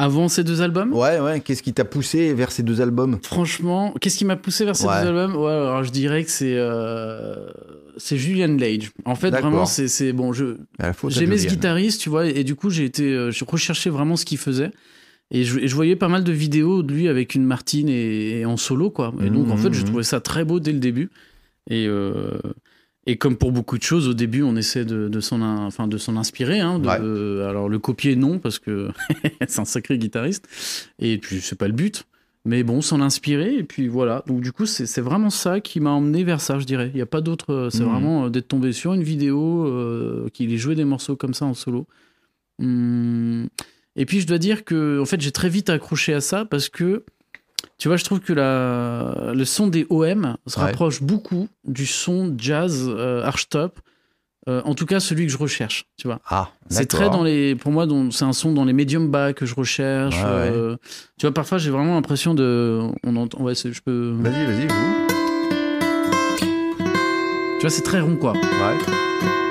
Avant 0.01 0.29
ces 0.29 0.45
deux 0.45 0.63
albums, 0.63 0.93
Ouais, 0.95 1.19
ouais. 1.19 1.41
Qu'est-ce 1.41 1.63
qui 1.63 1.73
t'a 1.75 1.85
poussé 1.85 2.33
vers 2.33 2.53
ces 2.53 2.63
deux 2.63 2.81
albums? 2.81 3.19
Franchement, 3.23 3.93
qu'est-ce 4.01 4.17
qui 4.17 4.25
m'a 4.25 4.37
poussé 4.37 4.65
vers 4.65 4.77
ces 4.77 4.87
Ouais. 4.87 5.03
deux 5.03 5.09
albums? 5.09 5.35
Ouais, 5.37 5.51
alors 5.51 5.83
je 5.83 5.91
dirais 5.91 6.23
que 6.25 6.31
c'est 6.31 6.55
euh, 6.57 7.49
c'est 7.97 8.17
Julian 8.17 8.57
Lage. 8.59 8.91
En 9.05 9.17
fait 9.17 9.31
vraiment 9.31 9.67
c'est 9.67 10.13
bon 10.13 10.33
je 10.33 10.57
à 10.79 10.93
j'aimais 11.09 11.37
ce 11.39 11.49
guitariste 11.49 12.01
tu 12.01 12.09
vois 12.11 12.27
et 12.27 12.45
du 12.45 12.55
coup 12.55 12.71
j'ai 12.71 12.85
été 12.85 13.03
euh, 13.13 13.31
je 13.33 13.45
recherchais 13.45 13.91
vraiment 13.91 14.15
ce 14.17 14.25
qu'il 14.25 14.39
faisait. 14.39 14.71
Et 15.31 15.45
je, 15.45 15.59
et 15.59 15.69
je 15.69 15.75
voyais 15.75 15.95
pas 15.97 16.09
mal 16.09 16.25
de 16.25 16.33
vidéos 16.33 16.83
de 16.83 16.91
lui 16.95 17.07
avec 17.07 17.35
une 17.35 17.45
Martine 17.45 17.91
et, 17.91 18.41
et 18.41 18.47
en 18.47 18.57
solo, 18.57 18.89
quoi. 18.91 19.13
Et 19.23 19.29
donc, 19.29 19.51
en 19.51 19.59
fait, 19.59 19.75
je 19.75 19.81
Mhm. 19.81 19.85
trouvais 19.85 20.03
ça 20.03 20.21
très 20.21 20.43
beau 20.43 20.59
dès 20.59 20.73
le 20.73 20.79
début. 20.79 21.11
Et, 21.69 21.87
euh, 21.87 22.39
et 23.11 23.17
comme 23.17 23.37
pour 23.37 23.51
beaucoup 23.53 23.79
de 23.79 23.83
choses, 23.83 24.07
au 24.07 24.15
début, 24.15 24.43
on 24.43 24.55
essaie 24.55 24.85
de, 24.85 25.09
de 25.09 25.21
s'en 25.21 25.41
in- 25.43 25.67
enfin, 25.67 25.89
inspirer. 26.17 26.61
Hein, 26.61 26.79
de- 26.79 26.87
Ouais. 26.89 26.99
euh, 27.01 27.49
alors, 27.49 27.69
le 27.69 27.79
copier, 27.79 28.15
non, 28.17 28.39
parce 28.39 28.59
que 28.59 28.89
c'est 29.49 29.61
un 29.61 29.65
sacré 29.65 29.97
guitariste. 29.99 30.47
Et 30.99 31.19
puis, 31.19 31.41
c'est 31.41 31.57
pas 31.59 31.67
le 31.69 31.73
but. 31.75 32.05
Mais 32.45 32.63
bon, 32.63 32.81
s'en 32.83 33.01
inspirer. 33.01 33.57
Et 33.57 33.63
puis, 33.65 33.89
voilà. 33.89 34.23
Donc, 34.27 34.41
du 34.43 34.53
coup, 34.53 34.65
c'est 34.67 35.01
vraiment 35.01 35.31
ça 35.31 35.61
qui 35.61 35.81
m'a 35.81 35.91
emmené 35.91 36.23
vers 36.23 36.41
ça, 36.41 36.59
je 36.59 36.65
dirais. 36.67 36.91
Il 36.93 36.97
n'y 36.97 37.03
a 37.03 37.07
pas 37.07 37.21
d'autre. 37.21 37.53
euh, 37.53 37.71
C'est 37.71 37.83
Mhm. 37.83 37.91
vraiment 37.91 38.25
euh, 38.27 38.29
d'être 38.31 38.49
tombé 38.49 38.73
sur 38.73 38.93
une 38.95 39.03
vidéo, 39.03 39.67
euh, 39.67 40.29
qu'il 40.33 40.53
ait 40.53 40.57
joué 40.59 40.75
des 40.75 40.85
morceaux 40.85 41.17
comme 41.17 41.35
ça 41.35 41.45
en 41.47 41.55
solo. 41.55 41.87
Hum, 42.61 43.49
Et 43.97 44.07
puis, 44.07 44.21
je 44.21 44.27
dois 44.27 44.39
dire 44.39 44.65
que, 44.65 45.01
en 45.01 45.05
fait, 45.05 45.21
j'ai 45.21 45.33
très 45.33 45.49
vite 45.49 45.71
accroché 45.71 46.15
à 46.15 46.21
ça 46.21 46.45
parce 46.45 46.69
que. 46.69 47.05
Tu 47.79 47.87
vois, 47.89 47.97
je 47.97 48.05
trouve 48.05 48.19
que 48.21 48.33
la, 48.33 49.33
le 49.35 49.45
son 49.45 49.69
des 49.69 49.87
OM 49.89 50.37
se 50.47 50.59
Ouais. 50.59 50.67
rapproche 50.67 51.01
beaucoup 51.03 51.49
du 51.65 51.87
son 51.87 52.35
jazz 52.37 52.87
euh, 52.89 53.23
archtop, 53.23 53.79
euh, 54.49 54.61
en 54.65 54.75
tout 54.75 54.85
cas 54.87 54.99
celui 54.99 55.27
que 55.27 55.33
je 55.33 55.39
recherche. 55.39 55.87
Tu 55.97 56.09
vois, 56.09 56.19
Ah, 56.29 56.49
c'est 56.69 56.87
très 56.87 57.09
dans 57.09 57.23
les, 57.23 57.55
pour 57.55 57.71
moi, 57.71 57.87
c'est 58.11 58.25
un 58.25 58.33
son 58.33 58.53
dans 58.53 58.65
les 58.65 58.73
médiums 58.73 59.09
bas 59.09 59.33
que 59.33 59.47
je 59.47 59.55
recherche. 59.55 60.17
Ouais, 60.17 60.25
ouais. 60.25 60.51
euh, 60.53 60.77
tu 61.19 61.27
vois, 61.27 61.33
parfois 61.33 61.59
j'ai 61.59 61.71
vraiment 61.71 61.95
l'impression 61.95 62.35
de, 62.35 62.81
on 63.05 63.15
entend, 63.17 63.43
ouais, 63.43 63.55
c'est- 63.55 63.73
je 63.73 63.81
peux, 63.81 64.11
Vas-y, 64.19 64.45
vas-y, 64.47 64.63
joue. 64.69 64.75
tu 67.59 67.61
vois, 67.63 67.71
c'est 67.71 67.83
très 67.83 68.01
rond 68.01 68.17
quoi. 68.17 68.33
Ouais. 68.33 69.48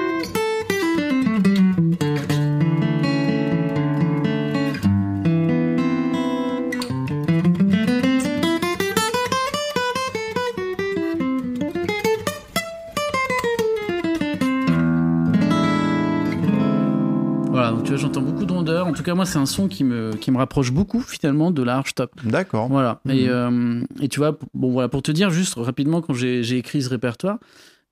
En 18.70 18.94
tout 18.94 19.04
cas, 19.04 19.16
moi, 19.16 19.26
c'est 19.26 19.38
un 19.40 19.46
son 19.46 19.68
qui 19.68 19.84
me, 19.84 20.12
qui 20.20 20.32
me 20.32 20.38
rapproche 20.38 20.72
beaucoup 20.72 21.00
finalement 21.02 21.52
de 21.52 21.64
la 21.64 21.78
archtop. 21.78 22.12
D'accord. 22.24 22.68
Voilà. 22.70 23.02
Mhm. 23.06 23.12
Et, 23.14 23.30
euh, 23.30 23.82
et 24.02 24.08
tu 24.10 24.20
vois, 24.20 24.38
bon, 24.54 24.72
voilà, 24.72 24.90
pour 24.90 25.02
te 25.02 25.12
dire 25.12 25.30
juste 25.30 25.56
rapidement, 25.58 26.02
quand 26.02 26.14
j'ai 26.14 26.58
écrit 26.58 26.82
ce 26.82 26.90
répertoire, 26.90 27.38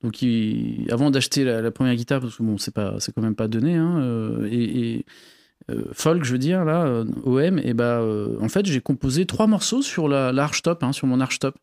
donc 0.03 0.22
il- 0.22 0.88
avant 0.91 1.10
d'acheter 1.12 1.44
la, 1.44 1.62
la 1.62 1.72
première 1.72 1.96
guitare, 1.96 2.22
parce 2.22 2.36
que 2.36 2.44
bon, 2.44 2.58
c'est 2.58 2.74
quand 2.74 3.22
même 3.22 3.36
pas 3.36 3.48
donné, 3.48 3.75
hein, 3.75 4.00
euh, 4.01 4.48
et, 4.51 4.91
et, 4.98 5.05
euh, 5.72 5.84
folk, 5.94 6.24
je 6.24 6.32
veux 6.34 6.38
dire, 6.38 6.63
là, 6.65 7.03
OM, 7.24 7.60
et 7.60 7.74
bah, 7.74 8.01
en 8.41 8.50
fait, 8.50 8.65
j'ai 8.65 8.82
composé 8.82 9.25
trois 9.25 9.48
morceaux 9.48 9.82
sur 9.82 10.08
la, 10.08 10.32
la 10.32 10.44
archtop, 10.44 10.84
hein, 10.84 10.91
sur 10.91 11.08
mon 11.08 11.20
archtop, 11.22 11.55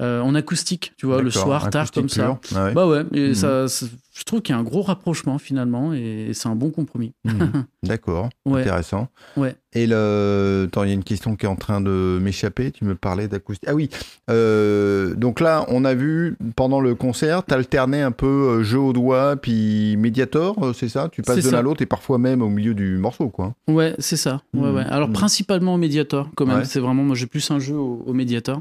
euh, 0.00 0.20
en 0.20 0.34
acoustique, 0.34 0.92
tu 0.96 1.06
vois, 1.06 1.22
le 1.22 1.30
soir, 1.30 1.70
tard, 1.70 1.90
comme 1.92 2.08
ça. 2.08 2.38
pur. 2.42 2.58
Ouais. 2.60 2.72
Bah 2.74 2.86
ouais, 2.88 3.04
et 3.12 3.28
Mhm. 3.28 3.34
ça, 3.34 3.66
je 3.66 4.22
trouve 4.24 4.42
qu'il 4.42 4.52
y 4.52 4.56
a 4.56 4.60
un 4.60 4.64
gros 4.64 4.82
rapprochement 4.82 5.38
finalement, 5.38 5.92
et 5.92 6.30
c'est 6.34 6.48
un 6.48 6.56
bon 6.56 6.70
compromis. 6.70 7.12
Mhm. 7.24 7.64
D'accord, 7.84 8.28
Ouais. 8.44 8.62
intéressant. 8.62 9.08
Ouais. 9.36 9.54
Et. 9.72 9.84
Attends, 9.84 10.82
il 10.84 10.88
y 10.88 10.90
a 10.90 10.94
une 10.94 11.04
question 11.04 11.36
qui 11.36 11.46
est 11.46 11.48
en 11.48 11.56
train 11.56 11.80
de 11.80 12.18
m'échapper. 12.20 12.70
Tu 12.72 12.84
me 12.84 12.94
parlais 12.96 13.28
d'acoustique. 13.28 13.68
Ah 13.68 13.74
oui. 13.74 13.88
Euh, 14.30 15.14
donc 15.14 15.40
là, 15.40 15.64
on 15.68 15.84
a 15.84 15.94
vu 15.94 16.36
pendant 16.56 16.80
le 16.80 16.94
concert, 16.94 17.44
t'alternais 17.44 18.02
un 18.02 18.10
peu 18.12 18.26
euh, 18.26 18.62
jeu 18.62 18.78
au 18.78 18.92
doigt 18.92 19.36
puis 19.36 19.96
médiator, 19.96 20.74
c'est 20.74 20.88
ça? 20.88 21.08
Tu 21.12 21.22
passes 21.22 21.44
de 21.44 21.50
l'un 21.50 21.58
à 21.58 21.62
l'autre 21.62 21.82
et 21.82 21.86
parfois 21.86 22.18
même 22.18 22.42
au 22.42 22.48
milieu 22.48 22.74
du 22.74 22.96
morceau, 22.98 23.28
quoi. 23.28 23.54
Ouais, 23.68 23.94
c'est 23.98 24.16
ça. 24.16 24.42
Ouais, 24.54 24.68
Mhm. 24.70 24.74
ouais. 24.76 24.84
Alors, 24.88 25.10
principalement 25.10 25.74
au 25.74 25.78
Mediator, 25.78 26.28
quand 26.36 26.46
même. 26.46 26.64
C'est 26.64 26.80
vraiment, 26.80 27.02
moi, 27.04 27.14
j'ai 27.16 27.26
plus 27.26 27.48
un 27.50 27.58
jeu 27.58 27.76
au, 27.76 28.02
au 28.06 28.12
Mediator. 28.12 28.60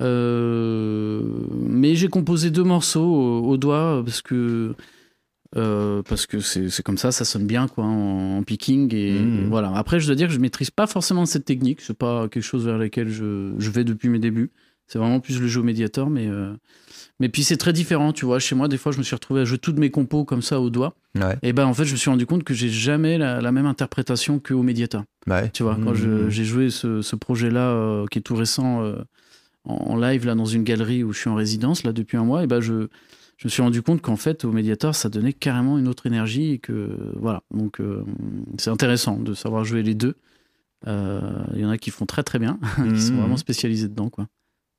Euh, 0.00 1.22
mais 1.60 1.94
j'ai 1.94 2.08
composé 2.08 2.50
deux 2.50 2.64
morceaux 2.64 3.04
au, 3.04 3.48
au 3.50 3.56
doigt 3.56 4.02
parce 4.04 4.22
que. 4.22 4.74
euh, 5.56 6.02
parce 6.08 6.26
que 6.26 6.38
c'est 6.40 6.82
comme 6.82 6.98
ça, 6.98 7.10
ça 7.12 7.24
sonne 7.24 7.46
bien 7.46 7.66
quoi 7.68 7.84
en, 7.84 8.38
en 8.38 8.42
picking 8.42 8.94
et 8.94 9.20
Mhm. 9.20 9.48
voilà. 9.48 9.72
Après, 9.74 9.98
je 10.00 10.06
dois 10.06 10.14
dire 10.14 10.28
que 10.28 10.32
je 10.34 10.38
maîtrise 10.38 10.70
pas 10.70 10.86
forcément 10.86 11.26
cette 11.26 11.44
technique. 11.44 11.80
C'est 11.80 11.96
pas 11.98 12.28
quelque 12.28 12.42
chose 12.44 12.64
vers 12.66 12.78
lequel 12.78 13.08
je, 13.08 13.52
je 13.58 13.70
vais 13.70 13.84
depuis 13.84 14.08
mes 14.08 14.18
débuts. 14.20 14.50
C'est 14.86 14.98
vraiment 14.98 15.20
plus 15.20 15.40
le 15.40 15.46
jeu 15.46 15.60
au 15.60 15.64
Mediator, 15.64 16.10
mais 16.10 16.26
euh, 16.26 16.52
mais 17.20 17.28
puis 17.28 17.44
c'est 17.44 17.56
très 17.56 17.72
différent. 17.72 18.12
Tu 18.12 18.24
vois, 18.24 18.38
chez 18.40 18.54
moi, 18.56 18.66
des 18.66 18.76
fois, 18.76 18.90
je 18.92 18.98
me 18.98 19.02
suis 19.04 19.14
retrouvé 19.14 19.40
à 19.42 19.44
jouer 19.44 19.58
toutes 19.58 19.78
mes 19.78 19.90
compos 19.90 20.24
comme 20.24 20.42
ça 20.42 20.60
au 20.60 20.68
doigt. 20.70 20.94
Ouais. 21.16 21.36
Et 21.42 21.52
ben 21.52 21.66
en 21.66 21.74
fait, 21.74 21.84
je 21.84 21.92
me 21.92 21.96
suis 21.96 22.10
rendu 22.10 22.26
compte 22.26 22.42
que 22.44 22.54
j'ai 22.54 22.68
jamais 22.68 23.16
la, 23.18 23.40
la 23.40 23.52
même 23.52 23.66
interprétation 23.66 24.40
qu'au 24.40 24.62
Mediator. 24.62 25.04
Ouais. 25.28 25.48
Tu 25.50 25.62
vois, 25.62 25.76
quand 25.76 25.92
Mhm. 25.96 26.28
j'ai 26.30 26.44
joué 26.44 26.70
ce, 26.70 27.02
ce 27.02 27.14
projet-là, 27.16 27.68
euh, 27.70 28.06
qui 28.10 28.18
est 28.18 28.22
tout 28.22 28.34
récent, 28.36 28.82
en, 29.64 29.96
live, 29.96 30.26
là, 30.26 30.34
dans 30.34 30.44
une 30.46 30.64
galerie 30.64 31.04
où 31.04 31.12
je 31.12 31.18
suis 31.20 31.28
en 31.30 31.34
résidence, 31.34 31.84
là, 31.84 31.92
depuis 31.92 32.16
un 32.16 32.24
mois, 32.24 32.42
et 32.42 32.46
ben 32.46 32.60
je, 32.60 32.88
je 33.36 33.46
me 33.46 33.50
suis 33.50 33.62
rendu 33.62 33.82
compte 33.82 34.00
qu'en 34.02 34.16
fait, 34.16 34.44
au 34.44 34.52
Mediator, 34.52 34.94
ça 34.94 35.08
donnait 35.08 35.32
carrément 35.32 35.78
une 35.78 35.88
autre 35.88 36.06
énergie 36.06 36.52
et 36.52 36.58
que, 36.58 36.96
voilà. 37.16 37.42
Donc, 37.52 37.80
euh, 37.80 38.04
c'est 38.58 38.70
intéressant 38.70 39.18
de 39.18 39.34
savoir 39.34 39.64
jouer 39.64 39.82
les 39.82 39.94
deux. 39.94 40.14
Euh, 40.86 41.20
Il 41.54 41.60
y 41.60 41.64
en 41.64 41.70
a 41.70 41.76
qui 41.78 41.90
font 41.90 42.06
très 42.06 42.22
très 42.22 42.38
bien, 42.38 42.58
qui 42.94 43.00
sont 43.02 43.12
Mhm. 43.14 43.20
vraiment 43.20 43.36
spécialisés 43.36 43.88
dedans, 43.88 44.08
quoi. 44.08 44.26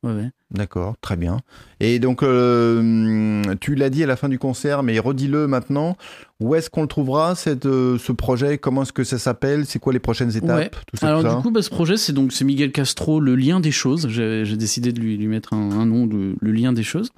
Ouais, 0.04 0.14
ouais. 0.14 0.30
D'accord, 0.50 0.96
très 1.00 1.16
bien. 1.16 1.42
Et 1.80 2.00
donc, 2.00 2.24
euh, 2.24 3.44
tu 3.62 3.76
l'as 3.76 3.90
dit 3.92 4.04
à 4.04 4.08
la 4.08 4.16
fin 4.16 4.30
du 4.30 4.40
concert, 4.40 4.82
mais 4.82 4.98
redis-le 4.98 5.48
maintenant. 5.48 5.96
Où 6.40 6.56
est-ce 6.56 6.72
qu'on 6.72 6.82
le 6.82 6.88
trouvera, 6.88 7.36
cette, 7.36 7.68
euh, 7.68 8.00
ce 8.00 8.12
projet? 8.12 8.58
Comment 8.58 8.82
est-ce 8.82 8.94
que 8.94 9.04
ça 9.04 9.20
s'appelle? 9.20 9.66
C'est 9.68 9.78
quoi 9.78 9.94
les 9.94 10.00
prochaines 10.00 10.36
étapes? 10.36 10.58
Ouais. 10.58 10.70
tout 10.88 10.98
ça, 10.98 11.08
Alors 11.08 11.22
tout 11.22 11.30
ça 11.30 11.36
du 11.36 11.42
coup, 11.44 11.52
bah, 11.52 11.62
ce 11.62 11.70
projet, 11.70 11.98
c'est 11.98 12.14
donc 12.14 12.34
c'est 12.34 12.44
Miguel 12.44 12.72
Castro, 12.72 13.20
le 13.20 13.36
lien 13.36 13.60
des 13.60 13.72
choses. 13.72 14.08
J'ai 14.10 14.58
décidé 14.58 14.92
de 14.92 15.00
lui, 15.00 15.18
lui 15.18 15.28
mettre 15.28 15.54
un, 15.54 15.72
un 15.72 15.86
nom, 15.86 16.08
le, 16.08 16.36
le 16.40 16.52
lien 16.52 16.74
des 16.74 16.84
choses. 16.84 17.12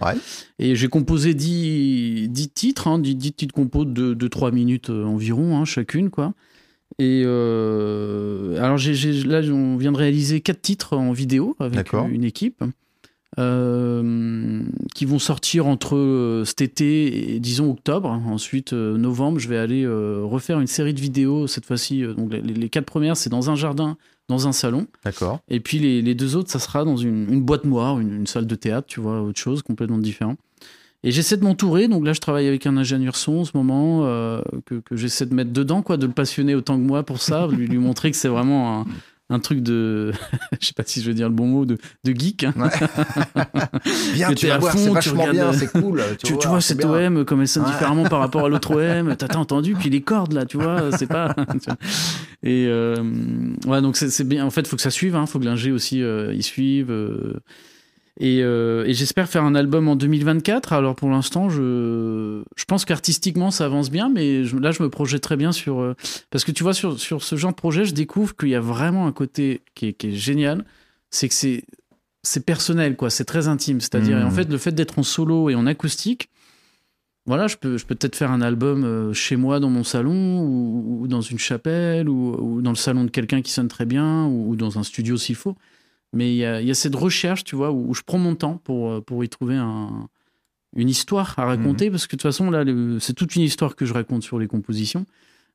Et 0.60 0.76
j'ai 0.76 0.90
composé 0.90 1.34
10, 1.34 2.28
10 2.30 2.50
titres, 2.50 2.88
hein, 2.88 3.00
10, 3.00 3.16
10 3.16 3.32
petites 3.32 3.52
compos 3.54 3.86
de, 3.86 4.14
de 4.14 4.28
3 4.28 4.52
minutes 4.52 4.90
euh, 4.90 5.06
environ, 5.06 5.58
hein, 5.58 5.64
chacune, 5.66 6.10
quoi. 6.10 6.34
Et 7.00 7.24
euh, 7.26 8.58
alors 8.64 8.78
là, 8.78 9.42
on 9.52 9.78
vient 9.78 9.92
de 9.92 9.98
réaliser 9.98 10.42
quatre 10.42 10.62
titres 10.62 10.96
en 10.96 11.12
vidéo 11.12 11.56
avec 11.60 11.92
une 11.94 12.24
équipe. 12.24 12.64
euh, 13.40 14.62
qui 14.94 15.06
vont 15.06 15.20
sortir 15.20 15.66
entre 15.66 15.96
euh, 15.96 16.46
cet 16.46 16.62
été 16.62 17.34
et 17.36 17.40
disons 17.40 17.72
octobre. 17.72 18.10
Ensuite, 18.10 18.74
novembre, 18.74 19.40
je 19.40 19.48
vais 19.48 19.58
aller 19.58 19.86
refaire 19.88 20.60
une 20.60 20.68
série 20.68 20.94
de 20.94 21.02
vidéos. 21.02 21.48
Cette 21.48 21.66
fois-ci, 21.66 22.04
donc 22.16 22.32
les, 22.32 22.42
les 22.42 22.70
quatre 22.70 22.86
premières, 22.86 23.18
c'est 23.18 23.30
dans 23.30 23.50
un 23.50 23.56
jardin, 23.56 23.98
dans 24.30 24.48
un 24.48 24.52
salon. 24.52 24.88
D'accord. 25.04 25.40
Et 25.50 25.60
puis 25.60 25.80
les, 25.80 26.02
les 26.02 26.16
deux 26.16 26.36
autres, 26.36 26.52
ça 26.52 26.60
sera 26.60 26.86
dans 26.86 26.98
une, 26.98 27.28
une 27.32 27.42
boîte 27.42 27.66
noire, 27.66 28.00
une, 28.00 28.14
une 28.14 28.28
salle 28.28 28.48
de 28.48 28.56
théâtre, 28.56 28.88
tu 28.88 29.00
vois, 29.00 29.22
autre 29.22 29.40
chose, 29.40 29.62
complètement 29.62 29.98
différent. 29.98 30.36
Et 31.04 31.12
j'essaie 31.12 31.36
de 31.38 31.44
m'entourer, 31.44 31.88
donc 31.88 32.06
là 32.06 32.14
je 32.14 32.20
travaille 32.22 32.48
avec 32.48 32.66
un 32.66 32.78
ingénieur 32.78 33.16
son 33.16 33.40
en 33.40 33.46
ce 33.46 33.52
moment, 33.56 34.06
euh, 34.06 34.42
que, 34.66 34.76
que 34.76 34.96
j'essaie 34.96 35.26
de 35.26 35.34
mettre 35.34 35.52
dedans, 35.52 35.82
quoi, 35.82 35.98
de 35.98 36.06
le 36.06 36.14
passionner 36.14 36.56
autant 36.56 36.78
que 36.78 36.84
moi 36.84 37.04
pour 37.04 37.22
ça, 37.22 37.48
lui, 37.52 37.68
lui 37.68 37.78
montrer 37.78 38.10
que 38.12 38.18
c'est 38.18 38.30
vraiment 38.30 38.82
un, 38.82 38.86
un 39.30 39.40
truc 39.40 39.62
de, 39.62 40.14
je 40.62 40.68
sais 40.68 40.74
pas 40.74 40.84
si 40.86 41.02
je 41.02 41.08
veux 41.10 41.14
dire 41.14 41.28
le 41.28 41.36
bon 41.36 41.48
mot, 41.48 41.66
de, 41.66 41.78
de 42.06 42.12
geek. 42.14 42.46
hein. 42.46 42.54
Bien, 44.14 44.30
Que 44.30 44.34
tu 44.34 44.48
vas 44.48 44.56
à 44.56 44.58
voir, 44.60 44.74
fond, 44.74 44.94
c'est 44.96 45.00
tu 45.02 45.10
regardes, 45.10 45.32
bien, 45.32 45.54
c'est 45.54 45.68
cool. 45.72 46.02
Tu, 46.24 46.38
tu 46.38 46.48
vois 46.48 46.62
c'est 46.62 46.70
cette 46.70 46.78
bien. 46.78 47.08
OM, 47.08 47.26
comme 47.26 47.42
elle 47.42 47.48
sonne 47.48 47.64
Ouais. 47.64 47.72
différemment 47.72 48.04
par 48.06 48.20
rapport 48.20 48.46
à 48.46 48.50
l'autre 48.50 48.76
OM, 48.76 49.16
t'as 49.16 49.36
entendu, 49.38 49.76
puis 49.76 49.90
les 49.90 50.02
cordes 50.02 50.34
là, 50.34 50.46
tu 50.46 50.58
vois, 50.58 50.92
c'est 50.98 51.08
pas. 51.08 51.34
tu 51.52 51.58
vois. 51.66 51.78
Et 52.44 52.66
euh, 52.68 52.96
ouais, 53.66 53.82
donc 53.82 53.98
c'est 53.98 54.28
bien. 54.28 54.46
En 54.46 54.50
fait, 54.52 54.62
il 54.62 54.68
faut 54.68 54.76
que 54.76 54.82
ça 54.82 54.90
suive, 54.92 55.18
il 55.20 55.28
faut 55.28 55.40
que 55.40 55.46
l'ingé 55.46 55.72
aussi 55.72 56.02
euh, 56.02 56.34
y 56.34 56.44
suive. 56.44 56.92
euh. 56.92 57.34
Et 58.20 58.44
euh, 58.44 58.86
et 58.86 58.94
j'espère 58.94 59.28
faire 59.28 59.44
un 59.44 59.56
album 59.56 59.88
en 59.88 59.96
2024. 59.96 60.72
Alors 60.74 60.96
pour 60.96 61.10
l'instant, 61.10 61.50
je, 61.50 62.44
je 62.56 62.66
pense 62.66 62.86
qu'artistiquement 62.86 63.50
ça 63.52 63.66
avance 63.66 63.90
bien, 63.90 64.10
mais 64.10 64.44
je- 64.44 64.58
là 64.58 64.72
je 64.72 64.84
me 64.84 64.90
projette 64.90 65.22
très 65.24 65.36
bien 65.38 65.52
sur. 65.52 65.80
euh, 65.80 65.96
parce 66.30 66.44
que 66.46 66.52
tu 66.52 66.64
vois, 66.64 66.74
sur, 66.74 67.00
sur 67.00 67.24
ce 67.24 67.36
genre 67.36 67.52
de 67.52 67.56
projet, 67.56 67.86
je 67.86 67.94
découvre 67.94 68.36
qu'il 68.36 68.50
y 68.50 68.56
a 68.56 68.60
vraiment 68.62 69.08
un 69.08 69.12
côté 69.12 69.62
qui 69.76 69.88
est, 69.88 69.94
qui 69.94 70.08
est 70.08 70.12
génial. 70.16 70.64
C'est 71.10 71.28
que 71.28 71.34
c'est 71.34 71.64
c'est 72.24 72.46
personnel, 72.46 72.96
quoi. 72.96 73.10
C'est 73.10 73.26
très 73.26 73.48
intime. 73.50 73.82
C'est-à-dire, 73.82 74.18
et 74.20 74.24
en 74.24 74.32
fait, 74.32 74.50
le 74.50 74.58
fait 74.58 74.72
d'être 74.72 74.98
en 75.00 75.04
solo 75.04 75.50
et 75.50 75.56
en 75.56 75.66
acoustique, 75.66 76.30
voilà, 77.26 77.48
je 77.48 77.56
peux, 77.58 77.78
je 77.78 77.86
peux 77.86 77.96
peut-être 77.96 78.16
faire 78.16 78.32
un 78.32 78.42
album 78.42 78.84
euh, 78.84 79.14
chez 79.14 79.36
moi 79.38 79.60
dans 79.60 79.70
mon 79.70 79.84
salon 79.84 80.40
ou, 80.42 81.00
ou 81.02 81.08
dans 81.08 81.22
une 81.22 81.40
chapelle 81.40 82.10
ou, 82.10 82.36
ou 82.40 82.62
dans 82.62 82.70
le 82.72 82.76
salon 82.78 83.06
de 83.06 83.10
quelqu'un 83.10 83.42
qui 83.42 83.52
sonne 83.52 83.70
très 83.70 83.86
bien 83.86 84.26
ou, 84.26 84.52
ou 84.52 84.56
dans 84.56 84.78
un 84.78 84.84
studio 84.84 85.18
s'il 85.18 85.36
faut. 85.36 85.56
Mais 86.14 86.32
il 86.32 86.38
y 86.38 86.46
a, 86.46 86.62
il 86.62 86.68
y 86.68 86.72
a 86.72 86.76
cette 86.76 86.96
recherche, 86.96 87.44
tu 87.44 87.56
vois, 87.56 87.72
où, 87.72 87.90
où 87.90 87.94
je 87.94 88.02
prends 88.06 88.20
mon 88.20 88.36
temps 88.36 88.62
pour, 88.64 88.90
euh, 88.92 89.02
pour 89.02 89.24
y 89.24 89.30
trouver 89.30 89.56
un- 89.56 90.08
une 90.76 90.90
histoire 90.90 91.34
à 91.38 91.46
raconter 91.46 91.92
parce 91.92 92.08
que 92.08 92.16
de 92.16 92.22
toute 92.22 92.24
façon, 92.24 92.50
là, 92.50 92.64
c'est 93.00 93.14
toute 93.14 93.36
une 93.36 93.44
histoire 93.44 93.76
que 93.76 93.86
je 93.86 93.94
raconte 93.94 94.24
sur 94.24 94.40
les 94.40 94.48
compositions. 94.48 95.06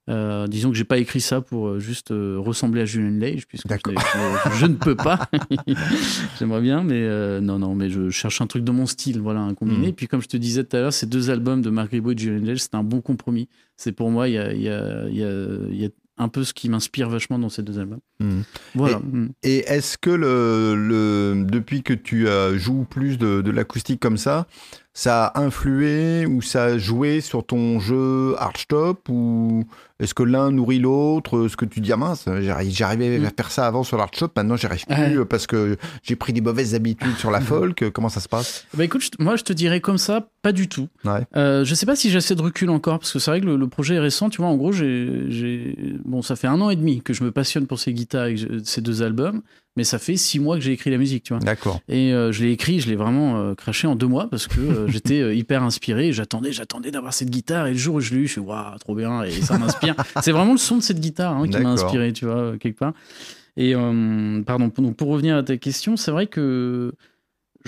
Euh, 0.08 0.46
disons 0.46 0.70
que 0.70 0.76
j'ai 0.76 0.84
pas 0.84 0.96
écrit 0.98 1.20
ça 1.20 1.40
pour 1.42 1.68
euh, 1.68 1.80
juste 1.80 2.12
euh, 2.12 2.36
ressembler 2.38 2.80
à 2.80 2.84
Julian 2.86 3.18
Lage, 3.18 3.46
puisque 3.46 3.64
je, 3.64 3.68
D'accord. 3.68 3.92
je- 4.52 4.56
je 4.58 4.66
ne 4.66 4.74
peux 4.76 4.94
pas. 4.96 5.28
J'aimerais 6.38 6.60
bien, 6.62 6.82
mais 6.82 6.94
euh, 7.02 7.40
non, 7.40 7.58
non, 7.58 7.74
mais 7.74 7.90
je 7.90 8.08
cherche 8.10 8.40
un 8.40 8.46
truc 8.46 8.64
de 8.64 8.70
mon 8.72 8.86
style, 8.86 9.20
voilà, 9.20 9.40
un 9.40 9.54
combiné. 9.54 9.78
Mhm. 9.78 9.84
Et 9.88 9.92
puis, 9.92 10.06
comme 10.08 10.22
je 10.22 10.28
te 10.28 10.36
disais 10.36 10.64
tout 10.64 10.76
à 10.76 10.80
l'heure, 10.80 10.92
ces 10.92 11.06
deux 11.06 11.30
albums 11.30 11.60
de 11.62 11.70
Mark 11.70 11.90
Ribot 11.90 12.12
et 12.12 12.18
Julian 12.18 12.44
Lage, 12.46 12.60
c'est 12.60 12.74
un 12.74 12.82
bon 12.84 13.00
compromis. 13.00 13.48
C'est 13.76 13.92
pour 13.92 14.10
moi, 14.10 14.28
il 14.28 14.34
y 14.34 14.38
a, 14.38 14.52
il 14.52 14.62
y, 14.62 14.68
a, 14.68 15.08
il 15.08 15.16
y, 15.16 15.24
a, 15.24 15.30
il 15.70 15.80
y 15.80 15.84
a 15.84 15.88
un 16.18 16.28
peu 16.28 16.44
ce 16.44 16.52
qui 16.52 16.68
m'inspire 16.68 17.08
vachement 17.08 17.38
dans 17.38 17.48
ces 17.48 17.62
deux 17.62 17.78
albums. 17.78 18.00
Mhm. 18.20 18.44
Voilà. 18.74 18.98
Mm. 18.98 19.30
Et 19.42 19.58
est-ce 19.66 19.96
que 19.98 20.10
le, 20.10 20.74
le, 20.74 21.44
depuis 21.44 21.82
que 21.82 21.92
tu 21.92 22.28
euh, 22.28 22.58
joues 22.58 22.84
plus 22.88 23.18
de, 23.18 23.40
de 23.40 23.50
l'acoustique 23.50 24.00
comme 24.00 24.18
ça, 24.18 24.46
ça 25.00 25.26
a 25.26 25.40
influé 25.42 26.26
ou 26.26 26.42
ça 26.42 26.64
a 26.64 26.78
joué 26.78 27.20
sur 27.20 27.46
ton 27.46 27.78
jeu 27.78 28.34
hardstop 28.36 29.08
ou 29.08 29.62
est-ce 30.00 30.12
que 30.12 30.24
l'un 30.24 30.50
nourrit 30.50 30.80
l'autre 30.80 31.46
Est-ce 31.46 31.56
que 31.56 31.64
tu 31.64 31.80
dis 31.80 31.92
ah 31.92 31.96
mince, 31.96 32.24
j'arri- 32.40 32.72
j'arrivais 32.72 33.24
à 33.24 33.30
faire 33.30 33.52
ça 33.52 33.68
avant 33.68 33.84
sur 33.84 33.96
l'hardstop, 33.96 34.32
maintenant 34.36 34.56
j'y 34.56 34.66
arrive 34.66 34.84
plus 34.86 35.18
Ouais. 35.20 35.24
parce 35.24 35.46
que 35.46 35.76
j'ai 36.02 36.16
pris 36.16 36.32
des 36.32 36.40
mauvaises 36.40 36.74
habitudes 36.74 37.16
sur 37.16 37.30
la 37.30 37.40
folk. 37.50 37.90
Comment 37.92 38.08
ça 38.08 38.18
se 38.18 38.28
passe? 38.28 38.64
Bah 38.74 38.82
écoute, 38.84 39.08
moi 39.20 39.36
je 39.36 39.44
te 39.44 39.52
dirais 39.52 39.80
comme 39.80 39.98
ça, 39.98 40.28
pas 40.42 40.50
du 40.50 40.68
tout. 40.68 40.88
Ouais. 41.04 41.24
Euh, 41.36 41.64
je 41.64 41.74
sais 41.76 41.86
pas 41.86 41.94
si 41.94 42.10
j'ai 42.10 42.18
assez 42.18 42.34
de 42.34 42.42
recul 42.42 42.68
encore, 42.70 42.98
parce 42.98 43.12
que 43.12 43.20
c'est 43.20 43.30
vrai 43.30 43.40
que 43.40 43.46
le, 43.46 43.56
le 43.56 43.68
projet 43.68 43.94
est 43.94 44.00
récent, 44.00 44.30
tu 44.30 44.38
vois, 44.42 44.50
en 44.50 44.56
gros, 44.56 44.72
j'ai, 44.72 45.96
bon, 46.04 46.22
ça 46.22 46.34
fait 46.34 46.48
un 46.48 46.60
an 46.60 46.70
et 46.70 46.76
demi 46.76 47.02
que 47.02 47.12
je 47.12 47.22
me 47.22 47.30
passionne 47.30 47.66
pour 47.68 47.78
ces 47.78 47.92
guitares 47.92 48.26
et 48.26 48.36
ces 48.64 48.80
deux 48.80 49.02
albums, 49.02 49.42
mais 49.78 49.84
ça 49.84 50.00
fait 50.00 50.16
six 50.16 50.40
mois 50.40 50.56
que 50.56 50.60
j'ai 50.60 50.72
écrit 50.72 50.90
la 50.90 50.98
musique, 50.98 51.22
tu 51.22 51.32
vois. 51.32 51.38
D'accord. 51.40 51.80
Et 51.88 52.12
euh, 52.12 52.32
je 52.32 52.44
l'ai 52.44 52.50
écrit, 52.50 52.80
je 52.80 52.88
l'ai 52.88 52.96
vraiment 52.96 53.38
euh, 53.38 53.54
craché 53.54 53.86
en 53.86 53.94
deux 53.94 54.08
mois 54.08 54.28
parce 54.28 54.48
que 54.48 54.58
euh, 54.58 54.88
j'étais 54.88 55.36
hyper 55.36 55.62
inspiré. 55.62 56.12
J'attendais, 56.12 56.50
j'attendais 56.50 56.90
d'avoir 56.90 57.14
cette 57.14 57.30
guitare. 57.30 57.68
Et 57.68 57.70
le 57.70 57.78
jour 57.78 57.94
où 57.94 58.00
je 58.00 58.12
l'ai 58.12 58.22
eu, 58.22 58.26
je 58.26 58.32
suis 58.32 58.40
waouh, 58.40 58.76
trop 58.78 58.96
bien. 58.96 59.22
Et 59.22 59.30
ça 59.30 59.56
m'inspire. 59.56 59.94
C'est 60.20 60.32
vraiment 60.32 60.50
le 60.50 60.58
son 60.58 60.78
de 60.78 60.82
cette 60.82 60.98
guitare 60.98 61.36
hein, 61.36 61.46
qui 61.46 61.56
m'a 61.58 61.70
inspiré, 61.70 62.12
tu 62.12 62.24
vois, 62.24 62.58
quelque 62.58 62.78
part. 62.78 62.92
Et 63.56 63.74
pardon, 64.46 64.70
pour, 64.70 64.82
donc, 64.82 64.96
pour 64.96 65.08
revenir 65.08 65.36
à 65.36 65.42
ta 65.44 65.56
question, 65.56 65.96
c'est 65.96 66.12
vrai 66.12 66.26
que 66.28 66.92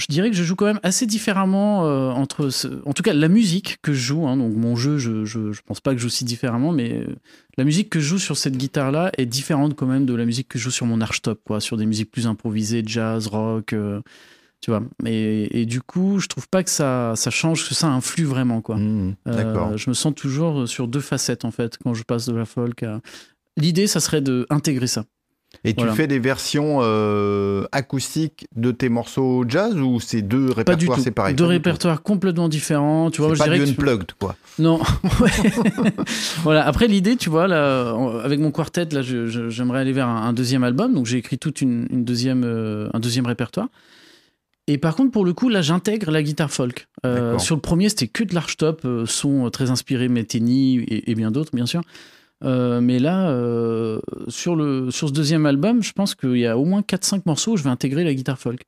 je 0.01 0.07
dirais 0.09 0.31
que 0.31 0.37
je 0.37 0.43
joue 0.43 0.57
quand 0.57 0.65
même 0.67 0.81
assez 0.83 1.07
différemment 1.07 1.87
euh, 1.87 2.11
entre, 2.11 2.49
ce- 2.49 2.83
en 2.87 2.93
tout 2.93 3.03
cas, 3.03 3.13
la 3.13 3.29
musique 3.29 3.79
que 3.83 3.93
je 3.93 4.01
joue. 4.01 4.27
hein, 4.27 4.37
donc 4.37 4.55
mon 4.57 4.75
jeu, 4.75 4.99
je, 4.99 5.25
je, 5.25 5.53
je 5.53 5.61
pense 5.65 5.81
pas 5.81 5.93
que 5.93 5.99
je 5.99 6.03
joue 6.03 6.09
si 6.09 6.25
différemment, 6.25 6.73
mais 6.73 6.93
euh, 6.95 7.15
la 7.59 7.65
musique 7.65 7.91
que 7.91 8.01
je 8.01 8.07
joue 8.07 8.19
sur 8.19 8.37
cette 8.37 8.57
guitare-là 8.57 9.13
est 9.19 9.27
différente 9.27 9.77
quand 9.77 9.87
même 9.87 10.07
de 10.07 10.15
la 10.15 10.25
musique 10.25 10.49
que 10.49 10.59
je 10.59 10.65
joue 10.65 10.71
sur 10.71 10.87
mon 10.87 11.01
archtop, 11.01 11.41
quoi, 11.47 11.61
sur 11.61 11.77
des 11.77 11.87
musiques 11.87 12.11
plus 12.11 12.27
improvisées, 12.27 12.83
jazz, 12.85 13.27
rock. 13.29 13.73
euh, 13.73 14.01
tu 14.63 14.71
vois. 14.71 14.83
Et, 15.07 15.63
et 15.63 15.65
du 15.67 15.81
coup, 15.81 16.19
je 16.19 16.27
trouve 16.29 16.47
pas 16.49 16.63
que 16.63 16.69
ça, 16.71 17.15
ça 17.17 17.31
change, 17.31 17.67
que 17.67 17.75
ça 17.75 17.89
influe 17.89 18.25
vraiment, 18.25 18.61
quoi. 18.61 18.77
Euh, 18.79 19.15
D'accord. 19.25 19.79
je 19.79 19.89
me 19.89 19.95
sens 19.95 20.15
toujours 20.15 20.69
sur 20.69 20.87
deux 20.87 21.01
facettes, 21.01 21.47
en 21.47 21.51
fait, 21.51 21.79
quand 21.83 21.95
je 21.95 22.03
passe 22.03 22.27
de 22.27 22.35
la 22.35 22.45
folk 22.45 22.83
à. 22.83 23.01
L'idée, 23.57 23.87
ça 23.87 24.01
serait 24.01 24.21
de 24.21 24.47
intégrer 24.51 24.87
ça. 24.87 25.05
Et 25.65 25.75
tu 25.75 25.87
fais 25.89 26.07
des 26.07 26.19
versions 26.19 26.79
euh, 26.81 27.65
acoustiques 27.73 28.47
de 28.57 28.71
tes 28.71 28.89
morceaux 28.89 29.45
jazz 29.47 29.75
ou 29.77 30.01
c'est 30.01 30.23
deux 30.23 30.47
Pas 30.47 30.53
du 30.77 30.89
répertoires 30.89 30.99
tout. 30.99 31.05
séparés? 31.05 31.35
Deux 31.35 31.45
répertoires 31.45 32.03
complètement 32.03 32.49
différents. 32.49 33.11
Tu 33.11 33.21
vois, 33.21 33.35
je 33.35 33.39
pas 33.39 33.49
que 33.49 33.69
unplugged, 33.69 34.13
quoi. 34.19 34.37
Non. 34.59 34.81
Voilà. 36.43 36.67
Après, 36.67 36.87
l'idée, 36.87 37.17
tu 37.17 37.29
vois, 37.29 37.47
là, 37.47 37.95
avec 38.25 38.41
mon 38.41 38.51
quartet, 38.51 38.87
là, 38.93 39.03
j'aimerais 39.03 39.81
aller 39.81 39.93
vers 39.93 40.09
un, 40.09 40.23
un 40.29 40.33
deuxième 40.33 40.65
album. 40.65 40.95
Donc, 40.95 41.07
j'ai 41.07 41.19
écrit 41.19 41.39
toute 41.39 41.61
une, 41.61 41.87
une 41.91 42.05
deuxième, 42.05 42.45
euh, 42.45 42.89
un 42.95 43.01
deuxième 43.01 43.27
répertoire. 43.27 43.69
Et 44.67 44.79
par 44.79 44.95
contre, 44.95 45.11
pour 45.11 45.25
le 45.25 45.33
coup, 45.35 45.49
là, 45.49 45.63
j'intègre 45.63 46.11
la 46.11 46.23
guitare 46.23 46.51
folk. 46.51 46.87
Euh, 47.05 47.39
sur 47.39 47.57
le 47.57 47.61
premier, 47.61 47.89
c'était 47.89 48.07
que 48.09 48.23
de 48.25 48.35
l'archtop, 48.35 48.87
son 49.07 49.51
très 49.51 49.71
inspiré 49.71 50.09
Metheny 50.09 50.77
et, 50.79 51.11
et 51.11 51.15
bien 51.15 51.31
d'autres, 51.31 51.51
bien 51.53 51.67
sûr. 51.67 51.83
Euh, 52.43 52.81
mais 52.81 52.99
là, 52.99 53.31
euh, 53.31 54.01
sur, 54.29 54.57
le, 54.57 54.91
sur 54.91 55.09
ce 55.09 55.13
deuxième 55.13 55.47
album, 55.47 55.83
je 55.83 55.93
pense 55.93 56.15
qu'il 56.15 56.39
y 56.39 56.47
a 56.47 56.57
au 56.57 56.65
moins 56.65 56.81
4-5 56.81 57.23
morceaux 57.27 57.53
où 57.53 57.57
je 57.57 57.65
vais 57.65 57.71
intégrer 57.71 58.05
la 58.05 58.15
guitare 58.15 58.39
folk. 58.39 58.63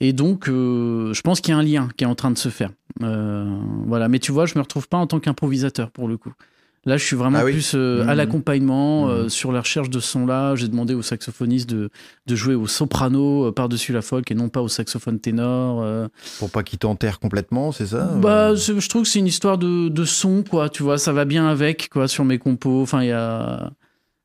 Et 0.00 0.12
donc, 0.12 0.48
euh, 0.48 1.12
je 1.12 1.20
pense 1.20 1.40
qu'il 1.40 1.52
y 1.52 1.54
a 1.54 1.58
un 1.58 1.62
lien 1.62 1.88
qui 1.96 2.04
est 2.04 2.06
en 2.06 2.14
train 2.14 2.30
de 2.30 2.38
se 2.38 2.48
faire. 2.48 2.70
Voilà. 3.00 4.08
Mais 4.08 4.18
tu 4.18 4.32
vois, 4.32 4.46
je 4.46 4.54
me 4.56 4.62
retrouve 4.62 4.88
pas 4.88 4.96
en 4.96 5.06
tant 5.06 5.20
qu'improvisateur 5.20 5.90
pour 5.90 6.08
le 6.08 6.16
coup. 6.16 6.32
Là, 6.86 6.96
je 6.96 7.04
suis 7.04 7.14
vraiment 7.16 7.40
Ah 7.40 7.44
oui. 7.44 7.52
plus 7.52 7.72
euh, 7.74 8.02
à 8.04 8.12
Mhm. 8.12 8.16
l'accompagnement, 8.16 9.08
euh, 9.10 9.24
Mhm. 9.24 9.28
sur 9.28 9.52
la 9.52 9.60
recherche 9.60 9.90
de 9.90 10.00
son 10.00 10.24
là. 10.24 10.54
J'ai 10.56 10.66
demandé 10.66 10.94
au 10.94 11.02
saxophoniste 11.02 11.68
de, 11.68 11.90
de 12.26 12.34
jouer 12.36 12.54
au 12.54 12.66
soprano 12.66 13.48
euh, 13.48 13.52
par-dessus 13.52 13.92
la 13.92 14.00
folk 14.00 14.30
et 14.30 14.34
non 14.34 14.48
pas 14.48 14.62
au 14.62 14.68
saxophone 14.68 15.20
ténor. 15.20 15.82
euh. 15.82 16.08
Pour 16.38 16.50
pas 16.50 16.62
qu'il 16.62 16.78
t'enterre 16.78 17.20
complètement, 17.20 17.70
c'est 17.70 17.86
ça 17.86 18.06
Bah, 18.22 18.54
je 18.54 18.88
trouve 18.88 19.02
que 19.02 19.08
c'est 19.08 19.18
une 19.18 19.26
histoire 19.26 19.58
de, 19.58 19.88
de 19.90 20.04
son, 20.06 20.42
quoi. 20.42 20.70
Tu 20.70 20.82
vois, 20.82 20.96
ça 20.96 21.12
va 21.12 21.26
bien 21.26 21.46
avec, 21.46 21.90
quoi, 21.90 22.08
sur 22.08 22.24
mes 22.24 22.38
compos. 22.38 22.80
Enfin, 22.80 23.02
il 23.02 23.08
y 23.08 23.12
a, 23.12 23.72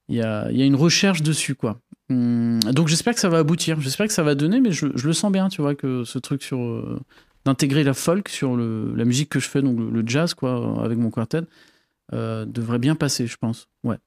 il 0.07 0.15
y, 0.15 0.21
a, 0.21 0.49
il 0.49 0.57
y 0.57 0.61
a 0.61 0.65
une 0.65 0.75
recherche 0.75 1.21
dessus, 1.23 1.55
quoi. 1.55 1.81
Hum, 2.09 2.59
donc, 2.71 2.87
j'espère 2.87 3.15
que 3.15 3.19
ça 3.19 3.27
va 3.29 3.39
aboutir. 3.39 3.81
J'espère 3.81 4.07
que 4.07 4.13
ça 4.13 4.23
va 4.23 4.33
donner, 4.33 4.61
mais 4.61 4.71
je, 4.71 4.87
je 4.95 5.07
le 5.07 5.13
sens 5.13 5.29
bien, 5.31 5.49
tu 5.49 5.61
vois, 5.61 5.75
que 5.75 6.05
ce 6.05 6.19
truc 6.19 6.41
sur. 6.41 6.59
euh, 6.59 6.99
d'intégrer 7.43 7.83
la 7.83 7.93
folk 7.93 8.27
sur 8.29 8.55
le, 8.55 8.93
la 8.95 9.05
musique 9.05 9.29
que 9.29 9.39
je 9.39 9.47
fais, 9.47 9.61
donc 9.61 9.77
le, 9.77 9.91
le 9.91 10.03
jazz, 10.07 10.33
quoi, 10.33 10.81
avec 10.83 10.97
mon 10.97 11.11
quartet, 11.11 11.41
euh, 12.13 12.45
devrait 12.45 12.79
bien 12.79 12.95
passer, 12.95 13.27
je 13.27 13.37
pense. 13.37 13.67
Ouais. 13.83 13.97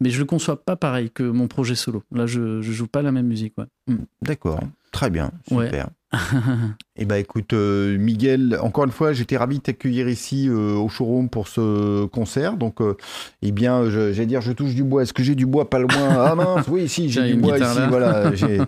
Mais 0.00 0.10
je 0.10 0.18
le 0.18 0.24
conçois 0.24 0.64
pas 0.64 0.76
pareil 0.76 1.10
que 1.10 1.22
mon 1.22 1.48
projet 1.48 1.74
solo. 1.74 2.02
Là, 2.12 2.26
je, 2.26 2.60
je 2.62 2.72
joue 2.72 2.86
pas 2.86 3.02
la 3.02 3.12
même 3.12 3.26
musique, 3.26 3.54
ouais. 3.58 3.66
Hum. 3.88 4.06
D'accord, 4.22 4.60
très 4.92 5.10
bien, 5.10 5.30
Ouais. 5.50 5.70
Eh 6.96 7.06
ben 7.06 7.16
écoute, 7.16 7.54
euh, 7.54 7.98
Miguel, 7.98 8.56
encore 8.62 8.84
une 8.84 8.92
fois, 8.92 9.12
j'étais 9.12 9.36
ravi 9.36 9.58
de 9.58 9.62
t'accueillir 9.64 10.08
ici 10.08 10.48
euh, 10.48 10.76
au 10.76 10.88
showroom 10.88 11.28
pour 11.28 11.48
ce 11.48 12.04
concert. 12.06 12.56
Donc, 12.56 12.80
euh, 12.80 12.96
eh 13.42 13.50
bien, 13.50 13.90
j'allais 13.90 14.26
dire, 14.26 14.40
je 14.40 14.52
touche 14.52 14.76
du 14.76 14.84
bois. 14.84 15.02
Est-ce 15.02 15.12
que 15.12 15.24
j'ai 15.24 15.34
du 15.34 15.44
bois 15.44 15.68
pas 15.68 15.80
loin? 15.80 15.90
Ah 16.16 16.36
mince, 16.36 16.66
oui, 16.68 16.88
si, 16.88 17.10
j'ai 17.10 17.32
du 17.32 17.34
bois 17.34 17.58
ici. 17.58 17.78
là. 17.78 17.88
Voilà, 17.88 18.32
j'ai 18.36 18.60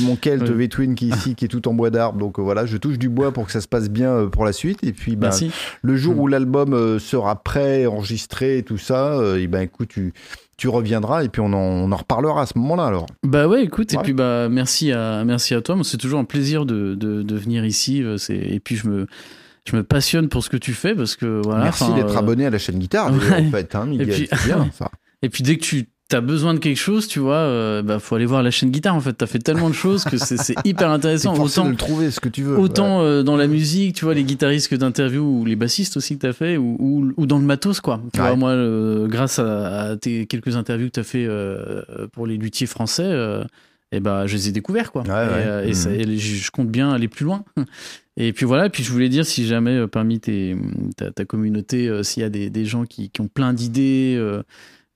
mon 0.00 0.14
Kelt. 0.14 0.44
V-Twin 0.48 0.94
qui 0.94 1.10
est 1.10 1.16
ici, 1.16 1.34
qui 1.34 1.46
est 1.46 1.48
tout 1.48 1.66
en 1.66 1.74
bois 1.74 1.90
d'arbre. 1.90 2.20
Donc 2.20 2.38
euh, 2.38 2.42
voilà, 2.42 2.66
je 2.66 2.76
touche 2.76 2.98
du 3.00 3.08
bois 3.08 3.32
pour 3.32 3.46
que 3.46 3.52
ça 3.52 3.60
se 3.60 3.66
passe 3.66 3.90
bien 3.90 4.12
euh, 4.12 4.26
pour 4.28 4.44
la 4.44 4.52
suite. 4.52 4.78
Et 4.84 4.92
puis, 4.92 5.16
ben, 5.16 5.30
le 5.82 5.96
jour 5.96 6.14
Mm. 6.14 6.20
où 6.20 6.28
l'album 6.28 6.74
euh, 6.74 7.00
sera 7.00 7.42
prêt, 7.42 7.86
enregistré 7.86 8.58
et 8.58 8.62
tout 8.62 8.78
ça, 8.78 9.18
eh 9.36 9.48
ben 9.48 9.60
écoute, 9.62 9.88
tu, 9.88 10.12
tu 10.58 10.68
reviendras 10.68 11.24
et 11.24 11.28
puis 11.28 11.40
on 11.40 11.46
en, 11.52 11.56
on 11.56 11.90
en 11.92 11.96
reparlera 11.96 12.42
à 12.42 12.46
ce 12.46 12.56
moment-là 12.58 12.84
alors. 12.86 13.06
Bah 13.24 13.48
ouais, 13.48 13.64
écoute, 13.64 13.92
Ouais. 13.92 13.98
et 13.98 14.02
puis 14.02 14.12
bah 14.12 14.48
merci 14.48 14.92
à 14.92 15.24
merci 15.24 15.54
à 15.54 15.60
toi. 15.60 15.76
C'est 15.82 15.96
toujours 15.96 16.20
un 16.20 16.24
plaisir 16.24 16.66
de, 16.66 16.94
de, 16.94 17.22
de 17.22 17.36
venir 17.36 17.64
ici. 17.64 18.02
euh, 18.02 18.16
et 18.28 18.60
puis 18.60 18.76
je 18.76 18.86
me 18.88 19.06
je 19.68 19.76
me 19.76 19.82
passionne 19.82 20.28
pour 20.28 20.42
ce 20.44 20.50
que 20.50 20.56
tu 20.56 20.72
fais 20.72 20.94
parce 20.94 21.16
que 21.16 21.40
voilà. 21.44 21.64
Merci 21.64 21.92
d'être 21.94 22.14
euh, 22.16 22.18
abonné 22.18 22.46
à 22.46 22.50
la 22.50 22.58
chaîne 22.58 22.78
guitare, 22.78 23.12
ouais. 23.30 23.46
en 23.46 23.50
fait, 23.50 23.74
hein, 23.74 23.86
Miguel. 23.86 24.08
puis- 24.08 24.28
c'est 24.30 24.44
bien 24.46 24.60
ouais. 24.62 24.70
ça. 24.72 24.90
Et 25.24 25.28
puis 25.28 25.44
dès 25.44 25.56
que 25.56 25.62
tu 25.62 25.86
as 26.14 26.20
besoin 26.20 26.54
de 26.54 26.58
quelque 26.58 26.78
chose, 26.78 27.06
tu 27.08 27.18
vois, 27.18 27.36
euh, 27.36 27.82
bah 27.82 27.98
faut 27.98 28.14
aller 28.14 28.26
voir 28.26 28.42
la 28.42 28.50
chaîne 28.50 28.70
guitare. 28.70 28.94
En 28.94 29.00
fait, 29.00 29.12
t'as 29.12 29.26
fait 29.26 29.38
tellement 29.38 29.68
de 29.68 29.74
choses 29.74 30.04
que 30.04 30.16
c'est 30.16 30.54
hyper 30.64 30.90
intéressant. 30.90 31.34
Autant 31.40 31.68
de 31.70 31.76
trouver 31.76 32.10
ce 32.10 32.20
que 32.20 32.28
tu 32.28 32.42
veux. 32.42 32.56
Autant 32.58 33.00
euh, 33.02 33.22
dans 33.22 33.36
la 33.36 33.46
musique, 33.46 33.96
tu 33.96 34.04
vois, 34.04 34.14
les 34.14 34.24
guitaristes 34.24 34.68
que 34.68 34.76
t'interviews 34.76 35.40
ou 35.40 35.44
les 35.44 35.56
bassistes 35.56 35.96
aussi 35.96 36.16
que 36.16 36.20
t'as 36.26 36.32
fait, 36.32 36.56
ou, 36.56 36.76
ou, 36.78 37.12
ou 37.16 37.26
dans 37.26 37.38
le 37.38 37.44
matos, 37.44 37.80
quoi. 37.80 38.00
Tu 38.12 38.20
Ouais. 38.20 38.26
vois, 38.28 38.36
moi, 38.36 38.50
euh, 38.50 39.06
grâce 39.08 39.38
à, 39.38 39.90
à 39.90 39.96
tes 39.96 40.26
quelques 40.26 40.56
interviews 40.56 40.86
que 40.86 40.92
t'as 40.92 41.02
fait 41.02 41.24
euh, 41.26 41.82
pour 42.12 42.26
les 42.26 42.36
luthiers 42.36 42.66
français, 42.66 43.10
et 43.94 44.00
ben, 44.00 44.26
je 44.26 44.34
les 44.36 44.48
ai 44.48 44.52
découverts, 44.52 44.90
quoi. 44.92 45.02
Ouais, 45.02 45.64
et 45.64 45.68
Mhm. 45.68 45.74
ça- 45.74 45.90
et 45.92 46.16
je 46.16 46.50
compte 46.50 46.68
bien 46.68 46.90
aller 46.92 47.08
plus 47.08 47.24
loin. 47.24 47.44
Et 48.18 48.34
puis 48.34 48.44
voilà, 48.44 48.66
et 48.66 48.68
puis 48.68 48.82
je 48.84 48.92
voulais 48.92 49.08
dire 49.08 49.24
si 49.24 49.46
jamais 49.46 49.86
parmi 49.88 50.20
tes, 50.20 50.54
ta, 50.98 51.10
ta 51.10 51.24
communauté, 51.24 51.90
s'il 52.02 52.22
y 52.22 52.26
a 52.26 52.28
des, 52.28 52.50
des 52.50 52.66
gens 52.66 52.84
qui, 52.84 53.08
qui 53.08 53.22
ont 53.22 53.26
plein 53.26 53.54
d'idées, 53.54 54.20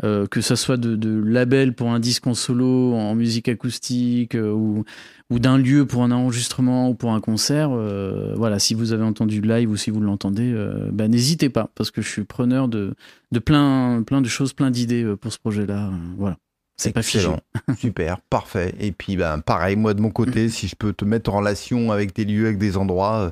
euh, 0.04 0.26
que 0.26 0.40
ça 0.40 0.56
soit 0.56 0.76
de, 0.76 0.94
de 0.96 1.18
labels 1.22 1.74
pour 1.74 1.90
un 1.90 2.00
disque 2.00 2.26
en 2.26 2.34
solo, 2.34 2.94
en 2.94 3.14
musique 3.14 3.48
acoustique, 3.48 4.34
euh, 4.34 4.52
ou, 4.52 4.84
ou 5.30 5.38
d'un 5.38 5.58
lieu 5.58 5.86
pour 5.86 6.02
un 6.02 6.10
enregistrement 6.10 6.90
ou 6.90 6.94
pour 6.94 7.12
un 7.12 7.20
concert, 7.20 7.70
euh, 7.72 8.34
voilà, 8.36 8.58
si 8.58 8.74
vous 8.74 8.92
avez 8.92 9.04
entendu 9.04 9.40
live 9.40 9.70
ou 9.70 9.76
si 9.76 9.90
vous 9.90 10.00
l'entendez, 10.00 10.52
euh, 10.52 10.90
bah, 10.92 11.08
n'hésitez 11.08 11.48
pas, 11.48 11.70
parce 11.74 11.90
que 11.90 12.02
je 12.02 12.08
suis 12.08 12.24
preneur 12.24 12.68
de, 12.68 12.94
de 13.32 13.38
plein, 13.38 14.02
plein 14.06 14.20
de 14.20 14.28
choses, 14.28 14.52
plein 14.52 14.70
d'idées 14.70 15.02
euh, 15.04 15.16
pour 15.16 15.32
ce 15.32 15.38
projet-là. 15.38 15.88
euh, 15.88 15.96
voilà. 16.16 16.36
C'est 16.76 16.92
pas 16.92 17.02
figé. 17.02 17.20
Excellent, 17.20 17.40
super, 17.78 18.20
parfait. 18.20 18.74
Et 18.78 18.92
puis, 18.92 19.16
ben, 19.16 19.38
pareil, 19.40 19.76
moi 19.76 19.94
de 19.94 20.00
mon 20.02 20.10
côté, 20.10 20.50
si 20.50 20.68
je 20.68 20.76
peux 20.76 20.92
te 20.92 21.06
mettre 21.06 21.32
en 21.32 21.38
relation 21.38 21.90
avec 21.90 22.14
des 22.14 22.26
lieux, 22.26 22.44
avec 22.46 22.58
des 22.58 22.76
endroits, 22.76 23.16
euh, 23.16 23.30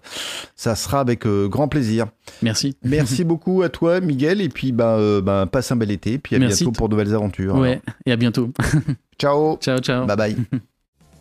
ça 0.57 0.75
sera 0.75 1.01
avec 1.01 1.27
euh, 1.27 1.47
grand 1.47 1.69
plaisir. 1.69 2.07
Merci. 2.41 2.77
Merci 2.83 3.23
beaucoup 3.23 3.63
à 3.63 3.69
toi, 3.69 4.01
Miguel. 4.01 4.41
Et 4.41 4.49
puis, 4.49 4.73
ben, 4.73 4.97
euh, 4.99 5.21
ben, 5.21 5.47
passe 5.47 5.71
un 5.73 5.77
bel 5.77 5.91
été. 5.91 6.17
Puis 6.19 6.37
à 6.37 6.39
Merci. 6.39 6.65
bientôt 6.65 6.79
pour 6.79 6.89
de 6.89 6.95
nouvelles 6.95 7.15
aventures. 7.15 7.57
Ouais, 7.57 7.83
et 8.07 8.13
à 8.13 8.17
bientôt. 8.17 8.51
Ciao. 9.19 9.59
ciao, 9.59 9.79
ciao. 9.79 10.07
Bye 10.07 10.17
bye. 10.17 10.37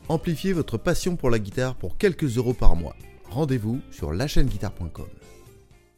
Amplifiez 0.10 0.54
votre 0.54 0.78
passion 0.78 1.16
pour 1.16 1.30
la 1.30 1.38
guitare 1.38 1.76
pour 1.76 1.98
quelques 1.98 2.38
euros 2.38 2.54
par 2.54 2.76
mois. 2.76 2.96
Rendez-vous 3.30 3.82
sur 3.92 4.14
lachaîneguitare.com. 4.14 5.23